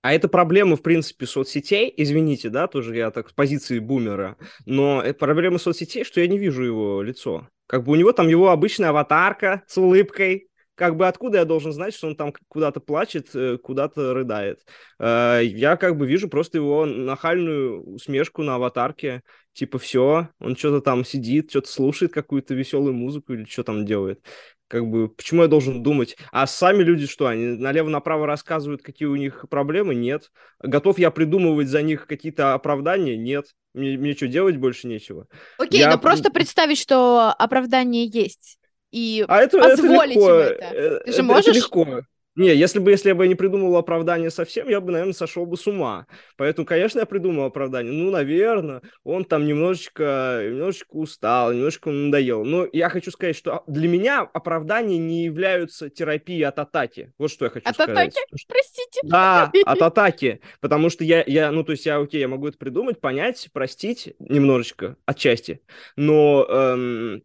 А 0.00 0.12
это 0.12 0.28
проблема, 0.28 0.76
в 0.76 0.82
принципе, 0.82 1.26
соцсетей. 1.26 1.92
Извините, 1.96 2.50
да, 2.50 2.68
тоже 2.68 2.96
я 2.96 3.10
так 3.10 3.30
с 3.30 3.32
позиции 3.32 3.78
бумера. 3.80 4.36
Но 4.64 5.02
это 5.02 5.18
проблема 5.18 5.58
соцсетей, 5.58 6.04
что 6.04 6.20
я 6.20 6.28
не 6.28 6.38
вижу 6.38 6.62
его 6.62 7.02
лицо. 7.02 7.48
Как 7.66 7.84
бы 7.84 7.92
у 7.92 7.96
него 7.96 8.12
там 8.12 8.28
его 8.28 8.50
обычная 8.50 8.90
аватарка 8.90 9.64
с 9.66 9.76
улыбкой, 9.76 10.47
как 10.78 10.96
бы 10.96 11.08
откуда 11.08 11.38
я 11.38 11.44
должен 11.44 11.72
знать, 11.72 11.92
что 11.92 12.06
он 12.06 12.14
там 12.14 12.32
куда-то 12.46 12.78
плачет, 12.78 13.34
э, 13.34 13.58
куда-то 13.58 14.14
рыдает? 14.14 14.60
Э, 15.00 15.40
я 15.42 15.76
как 15.76 15.98
бы 15.98 16.06
вижу 16.06 16.28
просто 16.28 16.58
его 16.58 16.86
нахальную 16.86 17.82
усмешку 17.82 18.44
на 18.44 18.54
аватарке, 18.54 19.22
типа 19.54 19.80
все, 19.80 20.28
он 20.38 20.56
что-то 20.56 20.80
там 20.80 21.04
сидит, 21.04 21.50
что-то 21.50 21.68
слушает 21.68 22.12
какую-то 22.12 22.54
веселую 22.54 22.94
музыку 22.94 23.32
или 23.32 23.44
что 23.44 23.64
там 23.64 23.84
делает. 23.84 24.24
Как 24.68 24.86
бы, 24.86 25.08
почему 25.08 25.42
я 25.42 25.48
должен 25.48 25.82
думать? 25.82 26.16
А 26.30 26.46
сами 26.46 26.84
люди 26.84 27.06
что, 27.06 27.26
они 27.26 27.56
налево-направо 27.56 28.26
рассказывают, 28.26 28.82
какие 28.82 29.08
у 29.08 29.16
них 29.16 29.46
проблемы? 29.50 29.96
Нет. 29.96 30.30
Готов 30.60 30.98
я 31.00 31.10
придумывать 31.10 31.68
за 31.68 31.82
них 31.82 32.06
какие-то 32.06 32.54
оправдания? 32.54 33.16
Нет. 33.16 33.46
Мне, 33.74 33.96
мне 33.98 34.14
что, 34.14 34.28
делать 34.28 34.58
больше 34.58 34.86
нечего? 34.86 35.26
Окей, 35.58 35.80
Я- 35.80 35.90
но 35.90 35.98
просто 35.98 36.30
представить, 36.30 36.78
что 36.78 37.30
оправдание 37.36 38.06
есть. 38.06 38.57
И 38.92 39.24
А 39.28 39.40
это, 39.42 39.58
Позволить 39.58 40.16
это 40.16 40.20
легко. 40.20 40.30
им 40.30 40.36
это. 40.40 40.64
Э, 40.64 41.00
Ты 41.04 41.12
же 41.12 41.18
это- 41.18 41.22
можешь? 41.24 41.46
Это 41.46 41.56
легко. 41.56 42.00
Не, 42.36 42.54
если 42.54 42.78
бы, 42.78 42.92
если 42.92 43.10
бы 43.10 43.24
я 43.24 43.28
не 43.28 43.34
придумал 43.34 43.74
оправдание 43.76 44.30
совсем, 44.30 44.68
я 44.68 44.80
бы, 44.80 44.92
наверное, 44.92 45.12
сошел 45.12 45.44
бы 45.44 45.56
с 45.56 45.66
ума. 45.66 46.06
Поэтому, 46.36 46.66
конечно, 46.66 47.00
я 47.00 47.04
придумал 47.04 47.46
оправдание. 47.46 47.92
Ну, 47.92 48.12
наверное, 48.12 48.80
он 49.02 49.24
там 49.24 49.44
немножечко, 49.44 50.42
немножечко 50.48 50.94
устал, 50.94 51.52
немножечко 51.52 51.90
надоел. 51.90 52.44
Но 52.44 52.64
я 52.72 52.90
хочу 52.90 53.10
сказать, 53.10 53.34
что 53.34 53.64
для 53.66 53.88
меня 53.88 54.20
оправдания 54.20 54.98
не 54.98 55.24
являются 55.24 55.90
терапией 55.90 56.44
от 56.44 56.60
атаки. 56.60 57.12
Вот 57.18 57.32
что 57.32 57.46
я 57.46 57.50
хочу 57.50 57.68
От 57.68 57.74
сказать. 57.74 57.96
атаки? 58.16 58.20
простите. 58.46 59.00
Да, 59.02 59.50
от 59.66 59.82
атаки. 59.82 60.40
Потому 60.60 60.90
что 60.90 61.02
я, 61.02 61.24
я, 61.26 61.50
ну, 61.50 61.64
то 61.64 61.72
есть 61.72 61.86
я, 61.86 61.98
окей, 61.98 62.20
я 62.20 62.28
могу 62.28 62.46
это 62.46 62.56
придумать, 62.56 63.00
понять, 63.00 63.48
простить 63.52 64.14
немножечко, 64.20 64.94
отчасти, 65.06 65.60
но 65.96 66.46
эм, 66.48 67.22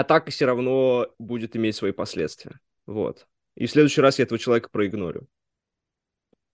атака 0.00 0.30
все 0.30 0.46
равно 0.46 1.08
будет 1.18 1.56
иметь 1.56 1.76
свои 1.76 1.92
последствия. 1.92 2.60
Вот. 2.86 3.26
И 3.54 3.66
в 3.66 3.70
следующий 3.70 4.00
раз 4.00 4.18
я 4.18 4.24
этого 4.24 4.38
человека 4.38 4.68
проигнорю. 4.70 5.28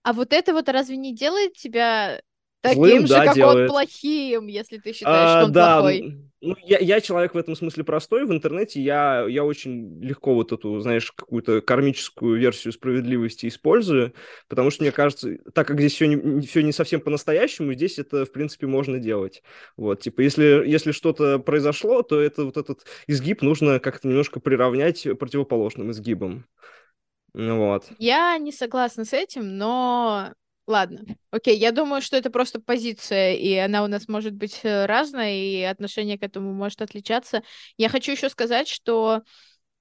А 0.03 0.13
вот 0.13 0.33
это 0.33 0.53
вот 0.53 0.69
разве 0.69 0.97
не 0.97 1.15
делает 1.15 1.53
тебя 1.53 2.21
таким 2.69 2.83
Злым, 2.83 3.07
же, 3.07 3.13
да, 3.13 3.19
как 3.25 3.27
он 3.29 3.35
делает. 3.35 3.69
плохим, 3.69 4.47
если 4.47 4.77
ты 4.77 4.93
считаешь, 4.93 5.31
А, 5.31 5.37
что 5.37 5.45
он 5.45 5.51
да, 5.51 5.79
плохой? 5.79 6.17
ну, 6.41 6.55
я, 6.63 6.77
я 6.79 7.01
человек 7.01 7.33
в 7.33 7.37
этом 7.37 7.55
смысле 7.55 7.83
простой. 7.83 8.25
В 8.25 8.31
интернете 8.31 8.81
я, 8.81 9.25
я 9.27 9.43
очень 9.43 10.01
легко 10.03 10.35
вот 10.35 10.51
эту, 10.51 10.79
знаешь, 10.79 11.11
какую-то 11.11 11.61
кармическую 11.61 12.39
версию 12.39 12.73
справедливости 12.73 13.47
использую, 13.47 14.13
потому 14.47 14.69
что, 14.71 14.83
мне 14.83 14.91
кажется, 14.91 15.37
так 15.53 15.67
как 15.67 15.79
здесь 15.79 15.93
все 15.93 16.07
не, 16.07 16.41
все 16.41 16.61
не 16.61 16.71
совсем 16.71 17.01
по-настоящему, 17.01 17.73
здесь 17.73 17.97
это, 17.99 18.25
в 18.25 18.31
принципе, 18.31 18.67
можно 18.67 18.99
делать. 18.99 19.43
Вот, 19.77 20.01
типа, 20.01 20.21
если, 20.21 20.63
если 20.67 20.91
что-то 20.91 21.39
произошло, 21.39 22.01
то 22.03 22.19
это 22.19 22.45
вот 22.45 22.57
этот 22.57 22.85
изгиб 23.07 23.41
нужно 23.41 23.79
как-то 23.79 24.07
немножко 24.07 24.39
приравнять 24.39 25.07
противоположным 25.19 25.91
изгибом. 25.91 26.45
Вот. 27.33 27.85
Я 27.97 28.37
не 28.37 28.51
согласна 28.51 29.03
с 29.03 29.11
этим, 29.13 29.57
но 29.57 30.33
ладно. 30.67 31.01
Окей, 31.31 31.57
я 31.57 31.71
думаю, 31.71 32.01
что 32.01 32.17
это 32.17 32.29
просто 32.29 32.59
позиция, 32.59 33.33
и 33.33 33.53
она 33.55 33.83
у 33.83 33.87
нас 33.87 34.07
может 34.07 34.33
быть 34.33 34.59
э, 34.63 34.85
разная, 34.85 35.33
и 35.35 35.61
отношение 35.61 36.17
к 36.17 36.23
этому 36.23 36.53
может 36.53 36.81
отличаться. 36.81 37.43
Я 37.77 37.89
хочу 37.89 38.13
еще 38.13 38.29
сказать, 38.29 38.67
что 38.67 39.23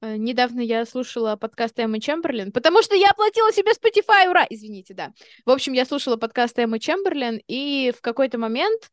э, 0.00 0.16
недавно 0.16 0.60
я 0.60 0.84
слушала 0.84 1.36
подкаст 1.36 1.78
Эммы 1.78 2.00
Чемберлин, 2.00 2.52
потому 2.52 2.82
что 2.82 2.94
я 2.94 3.10
оплатила 3.10 3.52
себе 3.52 3.72
Spotify, 3.72 4.28
ура! 4.28 4.46
Извините, 4.50 4.94
да. 4.94 5.12
В 5.44 5.50
общем, 5.50 5.72
я 5.72 5.84
слушала 5.86 6.16
подкаст 6.16 6.58
Эммы 6.58 6.78
Чемберлин, 6.78 7.40
и 7.46 7.92
в 7.96 8.00
какой-то 8.00 8.38
момент 8.38 8.90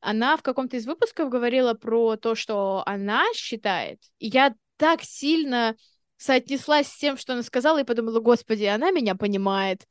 она 0.00 0.36
в 0.36 0.42
каком-то 0.42 0.76
из 0.76 0.86
выпусков 0.86 1.28
говорила 1.28 1.74
про 1.74 2.16
то, 2.16 2.34
что 2.34 2.82
она 2.86 3.24
считает, 3.34 4.00
и 4.18 4.28
я 4.28 4.54
так 4.76 5.02
сильно 5.02 5.76
соотнеслась 6.22 6.86
с 6.86 6.96
тем, 6.96 7.16
что 7.16 7.32
она 7.32 7.42
сказала, 7.42 7.80
и 7.80 7.84
подумала, 7.84 8.20
господи, 8.20 8.64
она 8.64 8.90
меня 8.90 9.14
понимает. 9.14 9.86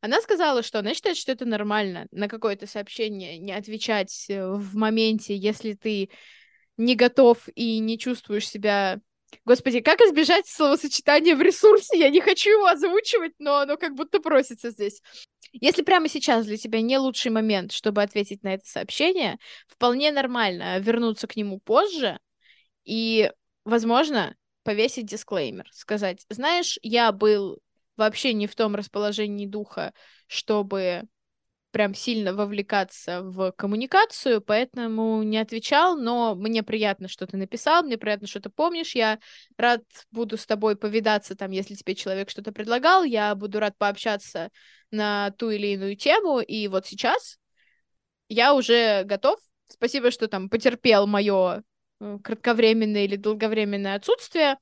Она 0.00 0.20
сказала, 0.20 0.62
что 0.62 0.78
она 0.78 0.94
считает, 0.94 1.16
что 1.16 1.32
это 1.32 1.44
нормально 1.44 2.06
на 2.12 2.28
какое-то 2.28 2.66
сообщение 2.66 3.38
не 3.38 3.52
отвечать 3.52 4.26
э, 4.28 4.46
в 4.46 4.76
моменте, 4.76 5.36
если 5.36 5.74
ты 5.74 6.10
не 6.76 6.94
готов 6.94 7.48
и 7.54 7.78
не 7.78 7.98
чувствуешь 7.98 8.48
себя... 8.48 9.00
Господи, 9.44 9.80
как 9.80 10.00
избежать 10.02 10.46
словосочетания 10.46 11.34
в 11.34 11.42
ресурсе? 11.42 11.98
Я 11.98 12.10
не 12.10 12.20
хочу 12.20 12.50
его 12.50 12.66
озвучивать, 12.66 13.32
но 13.38 13.60
оно 13.60 13.76
как 13.76 13.94
будто 13.94 14.20
просится 14.20 14.70
здесь. 14.70 15.00
Если 15.52 15.82
прямо 15.82 16.08
сейчас 16.08 16.46
для 16.46 16.56
тебя 16.56 16.80
не 16.80 16.98
лучший 16.98 17.30
момент, 17.30 17.72
чтобы 17.72 18.02
ответить 18.02 18.42
на 18.42 18.54
это 18.54 18.64
сообщение, 18.66 19.38
вполне 19.68 20.12
нормально 20.12 20.78
вернуться 20.78 21.26
к 21.26 21.36
нему 21.36 21.60
позже 21.60 22.18
и, 22.84 23.30
возможно, 23.64 24.36
повесить 24.62 25.06
дисклеймер, 25.06 25.68
сказать, 25.72 26.24
знаешь, 26.28 26.78
я 26.82 27.12
был 27.12 27.58
вообще 27.96 28.32
не 28.32 28.46
в 28.46 28.54
том 28.54 28.74
расположении 28.74 29.46
духа, 29.46 29.92
чтобы 30.26 31.04
прям 31.72 31.94
сильно 31.94 32.34
вовлекаться 32.34 33.22
в 33.22 33.52
коммуникацию, 33.52 34.42
поэтому 34.42 35.22
не 35.22 35.38
отвечал, 35.38 35.96
но 35.96 36.34
мне 36.34 36.62
приятно, 36.62 37.08
что 37.08 37.26
ты 37.26 37.36
написал, 37.36 37.82
мне 37.82 37.96
приятно, 37.96 38.26
что 38.26 38.40
ты 38.40 38.50
помнишь, 38.50 38.94
я 38.94 39.18
рад 39.56 39.82
буду 40.10 40.36
с 40.36 40.46
тобой 40.46 40.76
повидаться 40.76 41.34
там, 41.34 41.50
если 41.50 41.74
тебе 41.74 41.94
человек 41.94 42.28
что-то 42.28 42.52
предлагал, 42.52 43.04
я 43.04 43.34
буду 43.34 43.58
рад 43.58 43.76
пообщаться 43.78 44.50
на 44.90 45.30
ту 45.32 45.50
или 45.50 45.68
иную 45.68 45.96
тему, 45.96 46.40
и 46.40 46.68
вот 46.68 46.86
сейчас 46.86 47.38
я 48.28 48.54
уже 48.54 49.04
готов. 49.04 49.40
Спасибо, 49.68 50.10
что 50.10 50.28
там 50.28 50.50
потерпел 50.50 51.06
мое 51.06 51.62
кратковременное 52.22 53.04
или 53.04 53.16
долговременное 53.16 53.96
отсутствие. 53.96 54.56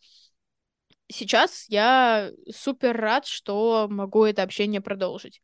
Сейчас 1.09 1.67
я 1.69 2.31
супер 2.51 2.97
рад, 2.97 3.27
что 3.27 3.89
могу 3.91 4.25
это 4.25 4.43
общение 4.43 4.81
продолжить. 4.81 5.41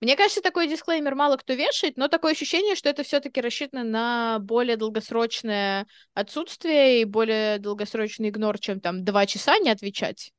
Мне 0.00 0.14
кажется, 0.16 0.40
такой 0.40 0.68
дисклеймер 0.68 1.16
мало 1.16 1.36
кто 1.36 1.54
вешает, 1.54 1.96
но 1.96 2.06
такое 2.06 2.32
ощущение, 2.32 2.76
что 2.76 2.88
это 2.88 3.02
все-таки 3.02 3.40
рассчитано 3.40 3.82
на 3.82 4.38
более 4.38 4.76
долгосрочное 4.76 5.88
отсутствие 6.14 7.00
и 7.00 7.04
более 7.04 7.58
долгосрочный 7.58 8.28
игнор, 8.28 8.58
чем 8.60 8.80
там 8.80 9.04
два 9.04 9.26
часа 9.26 9.58
не 9.58 9.70
отвечать. 9.70 10.32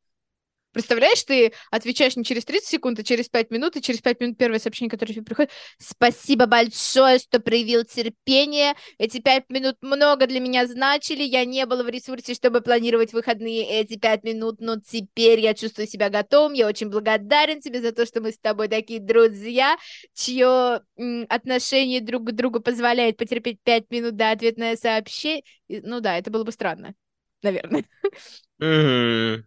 Представляешь, 0.71 1.23
ты 1.23 1.51
отвечаешь 1.71 2.15
не 2.15 2.23
через 2.23 2.45
30 2.45 2.69
секунд, 2.69 2.99
а 2.99 3.03
через 3.03 3.27
5 3.27 3.49
минут, 3.49 3.75
и 3.75 3.82
через 3.82 4.01
5 4.01 4.19
минут 4.19 4.38
первое 4.38 4.60
сообщение, 4.60 4.91
которое 4.91 5.13
тебе 5.13 5.25
приходит. 5.25 5.51
Спасибо 5.79 6.45
большое, 6.45 7.17
что 7.17 7.39
проявил 7.39 7.84
терпение. 7.86 8.75
Эти 8.99 9.19
5 9.19 9.49
минут 9.49 9.77
много 9.82 10.27
для 10.27 10.39
меня 10.39 10.67
значили. 10.67 11.23
Я 11.23 11.43
не 11.45 11.65
была 11.65 11.84
в 11.84 11.89
ресурсе, 11.89 12.36
чтобы 12.36 12.62
планировать 12.62 13.13
выходные 13.13 13.67
эти 13.67 13.97
5 13.97 14.23
минут, 14.23 14.62
но 14.62 14.79
теперь 14.79 15.39
я 15.39 15.55
чувствую 15.55 15.88
себя 15.88 16.10
готовым. 16.10 16.53
Я 16.53 16.67
очень 16.67 16.89
благодарен 16.89 17.62
тебе 17.62 17.82
за 17.82 17.91
то, 17.91 18.05
что 18.05 18.21
мы 18.21 18.32
с 18.32 18.38
тобой 18.38 18.67
такие 18.67 18.99
друзья, 18.99 19.75
чье 20.13 20.82
отношение 21.29 22.01
друг 22.01 22.25
к 22.27 22.32
другу 22.32 22.60
позволяет 22.60 23.17
потерпеть 23.17 23.60
5 23.63 23.89
минут 23.89 24.15
до 24.15 24.32
ответное 24.32 24.75
сообщение. 24.75 25.43
Ну 25.67 25.99
да, 25.99 26.17
это 26.17 26.29
было 26.29 26.43
бы 26.43 26.51
странно, 26.51 26.93
наверное. 27.41 27.86
Мгм. 28.60 29.45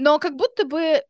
Но 0.00 0.20
как 0.20 0.36
будто 0.36 0.64
бы 0.64 1.02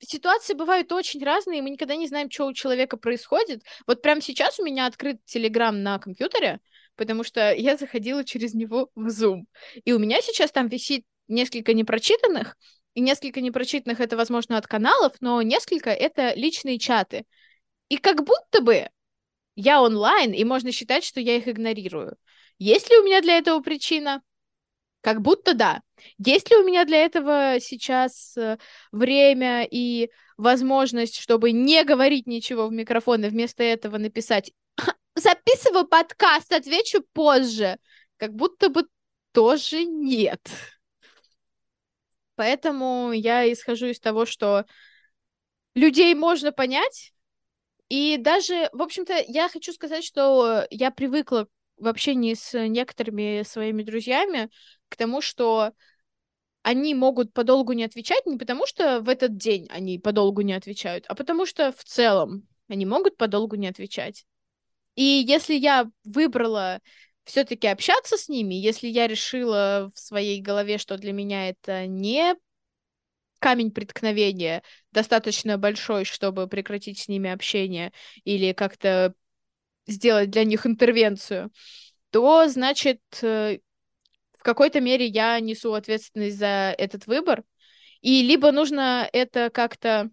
ситуации 0.00 0.54
бывают 0.54 0.90
очень 0.90 1.22
разные, 1.24 1.60
и 1.60 1.62
мы 1.62 1.70
никогда 1.70 1.94
не 1.94 2.08
знаем, 2.08 2.28
что 2.28 2.46
у 2.46 2.52
человека 2.52 2.96
происходит. 2.96 3.62
Вот 3.86 4.02
прямо 4.02 4.20
сейчас 4.20 4.58
у 4.58 4.64
меня 4.64 4.86
открыт 4.86 5.24
Телеграм 5.24 5.80
на 5.80 6.00
компьютере, 6.00 6.58
потому 6.96 7.22
что 7.22 7.54
я 7.54 7.76
заходила 7.76 8.24
через 8.24 8.54
него 8.54 8.90
в 8.96 9.06
Zoom. 9.06 9.44
И 9.84 9.92
у 9.92 10.00
меня 10.00 10.20
сейчас 10.20 10.50
там 10.50 10.66
висит 10.66 11.04
несколько 11.28 11.72
непрочитанных, 11.72 12.56
и 12.94 13.00
несколько 13.00 13.40
непрочитанных 13.40 14.00
это, 14.00 14.16
возможно, 14.16 14.58
от 14.58 14.66
каналов, 14.66 15.12
но 15.20 15.40
несколько 15.40 15.90
это 15.90 16.34
личные 16.34 16.80
чаты. 16.80 17.24
И 17.88 17.98
как 17.98 18.24
будто 18.24 18.62
бы 18.62 18.88
я 19.54 19.80
онлайн, 19.80 20.32
и 20.32 20.42
можно 20.42 20.72
считать, 20.72 21.04
что 21.04 21.20
я 21.20 21.36
их 21.36 21.46
игнорирую. 21.46 22.16
Есть 22.58 22.90
ли 22.90 22.98
у 22.98 23.04
меня 23.04 23.20
для 23.20 23.38
этого 23.38 23.60
причина? 23.60 24.22
Как 25.00 25.22
будто 25.22 25.54
да. 25.54 25.80
Есть 26.18 26.50
ли 26.50 26.56
у 26.56 26.64
меня 26.64 26.84
для 26.84 26.98
этого 27.04 27.58
сейчас 27.60 28.36
э, 28.36 28.58
время 28.92 29.66
и 29.70 30.10
возможность, 30.36 31.18
чтобы 31.18 31.52
не 31.52 31.84
говорить 31.84 32.26
ничего 32.26 32.66
в 32.66 32.72
микрофон 32.72 33.24
и 33.24 33.28
вместо 33.28 33.62
этого 33.62 33.98
написать 33.98 34.52
«Записываю 35.14 35.86
подкаст, 35.86 36.52
отвечу 36.52 37.02
позже». 37.12 37.78
Как 38.16 38.34
будто 38.34 38.68
бы 38.68 38.86
тоже 39.32 39.84
нет. 39.84 40.40
Поэтому 42.34 43.12
я 43.12 43.50
исхожу 43.52 43.86
из 43.86 44.00
того, 44.00 44.26
что 44.26 44.64
людей 45.74 46.14
можно 46.14 46.52
понять, 46.52 47.12
и 47.88 48.16
даже, 48.18 48.68
в 48.72 48.82
общем-то, 48.82 49.24
я 49.28 49.48
хочу 49.48 49.72
сказать, 49.72 50.04
что 50.04 50.66
я 50.70 50.90
привыкла 50.90 51.48
в 51.80 51.88
общении 51.88 52.34
с 52.34 52.66
некоторыми 52.68 53.42
своими 53.42 53.82
друзьями 53.82 54.50
к 54.88 54.96
тому, 54.96 55.20
что 55.20 55.72
они 56.62 56.94
могут 56.94 57.32
подолгу 57.32 57.72
не 57.72 57.84
отвечать 57.84 58.26
не 58.26 58.36
потому, 58.36 58.66
что 58.66 59.00
в 59.00 59.08
этот 59.08 59.36
день 59.36 59.66
они 59.70 59.98
подолгу 59.98 60.42
не 60.42 60.52
отвечают, 60.52 61.06
а 61.08 61.14
потому 61.14 61.46
что 61.46 61.72
в 61.72 61.84
целом 61.84 62.46
они 62.68 62.86
могут 62.86 63.16
подолгу 63.16 63.56
не 63.56 63.68
отвечать. 63.68 64.26
И 64.94 65.24
если 65.26 65.54
я 65.54 65.90
выбрала 66.04 66.80
все-таки 67.24 67.66
общаться 67.66 68.16
с 68.18 68.28
ними, 68.28 68.54
если 68.54 68.88
я 68.88 69.06
решила 69.06 69.90
в 69.94 69.98
своей 69.98 70.40
голове, 70.40 70.78
что 70.78 70.98
для 70.98 71.12
меня 71.12 71.48
это 71.48 71.86
не 71.86 72.34
камень 73.38 73.70
преткновения 73.70 74.62
достаточно 74.92 75.56
большой, 75.58 76.04
чтобы 76.04 76.46
прекратить 76.46 76.98
с 76.98 77.08
ними 77.08 77.30
общение 77.30 77.92
или 78.24 78.52
как-то 78.52 79.14
сделать 79.86 80.30
для 80.30 80.44
них 80.44 80.66
интервенцию, 80.66 81.50
то, 82.10 82.48
значит, 82.48 83.00
э, 83.22 83.58
в 84.38 84.42
какой-то 84.42 84.80
мере 84.80 85.06
я 85.06 85.38
несу 85.40 85.74
ответственность 85.74 86.38
за 86.38 86.74
этот 86.76 87.06
выбор. 87.06 87.44
И 88.00 88.22
либо 88.22 88.50
нужно 88.52 89.08
это 89.12 89.50
как-то 89.50 90.10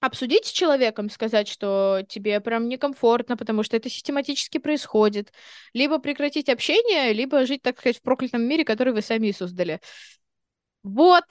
обсудить 0.00 0.46
с 0.46 0.50
человеком, 0.50 1.08
сказать, 1.08 1.46
что 1.46 2.02
тебе 2.08 2.40
прям 2.40 2.68
некомфортно, 2.68 3.36
потому 3.36 3.62
что 3.62 3.76
это 3.76 3.88
систематически 3.88 4.58
происходит, 4.58 5.32
либо 5.72 6.00
прекратить 6.00 6.48
общение, 6.48 7.12
либо 7.12 7.46
жить, 7.46 7.62
так 7.62 7.78
сказать, 7.78 7.98
в 7.98 8.02
проклятом 8.02 8.42
мире, 8.42 8.64
который 8.64 8.92
вы 8.92 9.00
сами 9.00 9.30
создали. 9.30 9.80
Вот. 10.82 11.24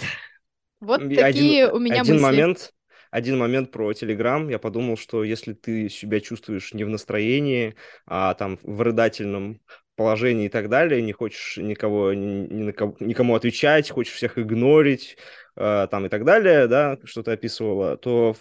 Вот 0.79 0.99
такие 0.99 1.65
один, 1.65 1.75
у 1.75 1.79
меня 1.79 2.01
один 2.01 2.13
мысли. 2.13 2.23
момент, 2.23 2.71
один 3.11 3.37
момент 3.37 3.71
про 3.71 3.93
Телеграм. 3.93 4.49
Я 4.49 4.57
подумал, 4.57 4.97
что 4.97 5.23
если 5.23 5.53
ты 5.53 5.89
себя 5.89 6.19
чувствуешь 6.21 6.73
не 6.73 6.83
в 6.85 6.89
настроении, 6.89 7.75
а 8.07 8.33
там 8.33 8.57
в 8.63 8.81
рыдательном 8.81 9.61
положении 9.95 10.45
и 10.45 10.49
так 10.49 10.69
далее, 10.69 11.01
не 11.01 11.11
хочешь 11.11 11.57
никого, 11.57 12.13
ни, 12.13 12.63
на 12.63 12.73
кого- 12.73 12.95
никому 12.99 13.35
отвечать, 13.35 13.89
хочешь 13.91 14.13
всех 14.15 14.39
игнорить, 14.39 15.17
э, 15.57 15.87
там 15.91 16.05
и 16.05 16.09
так 16.09 16.23
далее, 16.25 16.67
да, 16.67 16.97
что 17.03 17.21
ты 17.21 17.31
описывала, 17.31 17.97
то 17.97 18.33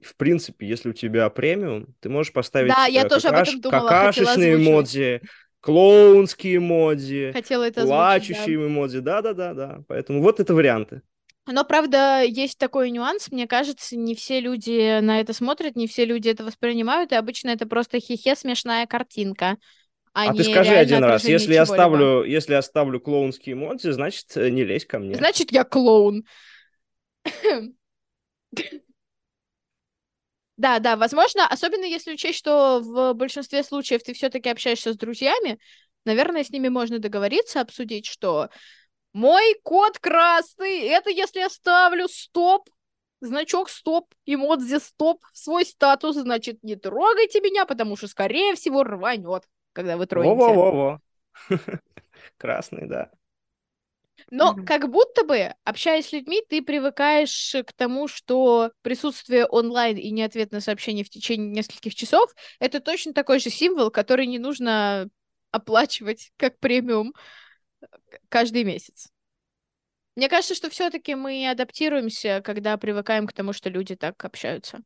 в, 0.00 0.14
принципе, 0.16 0.68
если 0.68 0.90
у 0.90 0.92
тебя 0.92 1.28
премиум, 1.30 1.86
ты 2.00 2.08
можешь 2.08 2.32
поставить 2.32 2.70
Да, 2.72 2.84
я 2.86 3.02
э, 3.04 3.08
тоже 3.08 3.28
об 3.28 3.34
какаш- 3.34 3.48
этом 3.48 3.60
думала, 3.62 3.88
какашечные 3.88 4.54
эмодзи, 4.54 5.22
клоунские 5.60 6.58
эмодзи, 6.58 7.32
Хотела 7.32 7.64
это 7.64 7.82
озвучить, 7.82 7.88
да. 7.88 7.94
плачущие 7.96 8.56
эмодзи, 8.66 8.98
да-да-да-да. 9.00 9.80
Поэтому 9.88 10.22
вот 10.22 10.38
это 10.38 10.54
варианты. 10.54 11.02
Но, 11.48 11.64
правда, 11.64 12.22
есть 12.22 12.58
такой 12.58 12.90
нюанс, 12.90 13.30
мне 13.30 13.46
кажется, 13.46 13.96
не 13.96 14.14
все 14.14 14.40
люди 14.40 15.00
на 15.00 15.20
это 15.20 15.32
смотрят, 15.32 15.76
не 15.76 15.86
все 15.86 16.04
люди 16.04 16.28
это 16.28 16.44
воспринимают, 16.44 17.12
и 17.12 17.16
обычно 17.16 17.50
это 17.50 17.66
просто 17.66 18.00
хихе 18.00 18.36
смешная 18.36 18.86
картинка, 18.86 19.56
а, 20.12 20.30
А 20.30 20.34
ты 20.34 20.44
скажи 20.44 20.74
один 20.74 21.04
раз, 21.04 21.24
если 21.24 21.54
я 21.54 21.64
ставлю, 21.64 22.24
если 22.24 22.52
я 22.52 22.62
ставлю 22.62 23.00
клоунские 23.00 23.54
эмодзи, 23.54 23.90
значит, 23.90 24.36
э, 24.36 24.50
не 24.50 24.64
лезь 24.64 24.84
ко 24.84 24.98
мне. 24.98 25.14
Значит, 25.14 25.52
я 25.52 25.64
клоун. 25.64 26.24
Да, 30.56 30.80
да, 30.80 30.96
возможно, 30.96 31.46
особенно 31.46 31.84
если 31.84 32.14
учесть, 32.14 32.36
что 32.36 32.80
в 32.80 33.12
большинстве 33.14 33.62
случаев 33.62 34.02
ты 34.02 34.12
все-таки 34.12 34.48
общаешься 34.48 34.92
с 34.92 34.96
друзьями, 34.96 35.60
наверное, 36.04 36.42
с 36.42 36.50
ними 36.50 36.68
можно 36.68 36.98
договориться, 36.98 37.60
обсудить, 37.60 38.06
что 38.06 38.48
мой 39.12 39.54
код 39.62 39.98
красный, 39.98 40.80
это 40.80 41.10
если 41.10 41.40
я 41.40 41.48
ставлю 41.48 42.08
стоп, 42.08 42.68
значок 43.20 43.68
стоп, 43.68 44.14
эмодзи 44.26 44.78
стоп 44.78 45.24
в 45.32 45.38
свой 45.38 45.64
статус, 45.64 46.16
значит, 46.16 46.62
не 46.62 46.76
трогайте 46.76 47.40
меня, 47.40 47.66
потому 47.66 47.96
что, 47.96 48.08
скорее 48.08 48.54
всего, 48.54 48.84
рванет, 48.84 49.44
когда 49.72 49.96
вы 49.96 50.06
тронете. 50.06 50.36
Во-во-во-во. 50.36 51.00
Красный, 52.36 52.86
да. 52.86 53.10
Но 54.30 54.54
как 54.66 54.90
будто 54.90 55.24
бы, 55.24 55.54
общаясь 55.64 56.08
с 56.08 56.12
людьми, 56.12 56.42
ты 56.48 56.60
привыкаешь 56.60 57.54
к 57.66 57.72
тому, 57.72 58.08
что 58.08 58.72
присутствие 58.82 59.46
онлайн 59.46 59.96
и 59.96 60.10
не 60.10 60.22
ответ 60.22 60.52
на 60.52 60.60
сообщение 60.60 61.04
в 61.04 61.10
течение 61.10 61.48
нескольких 61.48 61.94
часов— 61.94 62.30
это 62.60 62.80
точно 62.80 63.14
такой 63.14 63.38
же 63.38 63.48
символ, 63.48 63.90
который 63.90 64.26
не 64.26 64.38
нужно 64.38 65.08
оплачивать 65.50 66.32
как 66.36 66.58
премиум 66.58 67.14
каждый 68.28 68.64
месяц. 68.64 69.10
Мне 70.16 70.28
кажется, 70.28 70.54
что 70.54 70.68
все-таки 70.68 71.14
мы 71.14 71.48
адаптируемся, 71.48 72.42
когда 72.44 72.76
привыкаем 72.76 73.26
к 73.26 73.32
тому, 73.32 73.52
что 73.52 73.70
люди 73.70 73.94
так 73.94 74.24
общаются. 74.24 74.80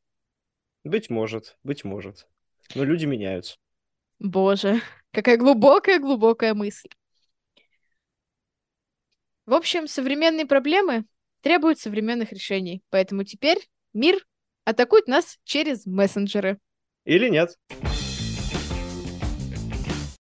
Быть 0.84 1.11
может, 1.11 1.57
быть 1.62 1.84
может. 1.84 2.26
Но 2.74 2.84
люди 2.84 3.07
меняются. 3.07 3.57
Боже, 4.18 4.80
какая 5.11 5.36
глубокая-глубокая 5.36 6.55
мысль. 6.55 6.90
В 9.47 9.55
общем, 9.55 9.88
современные 9.88 10.47
проблемы 10.47 11.05
требуют 11.40 11.78
современных 11.78 12.32
решений, 12.32 12.82
поэтому 12.90 13.24
теперь 13.24 13.59
мир 13.93 14.24
атакует 14.64 15.09
нас 15.09 15.38
через 15.45 15.86
мессенджеры. 15.86 16.59
Или 17.05 17.28
нет. 17.28 17.57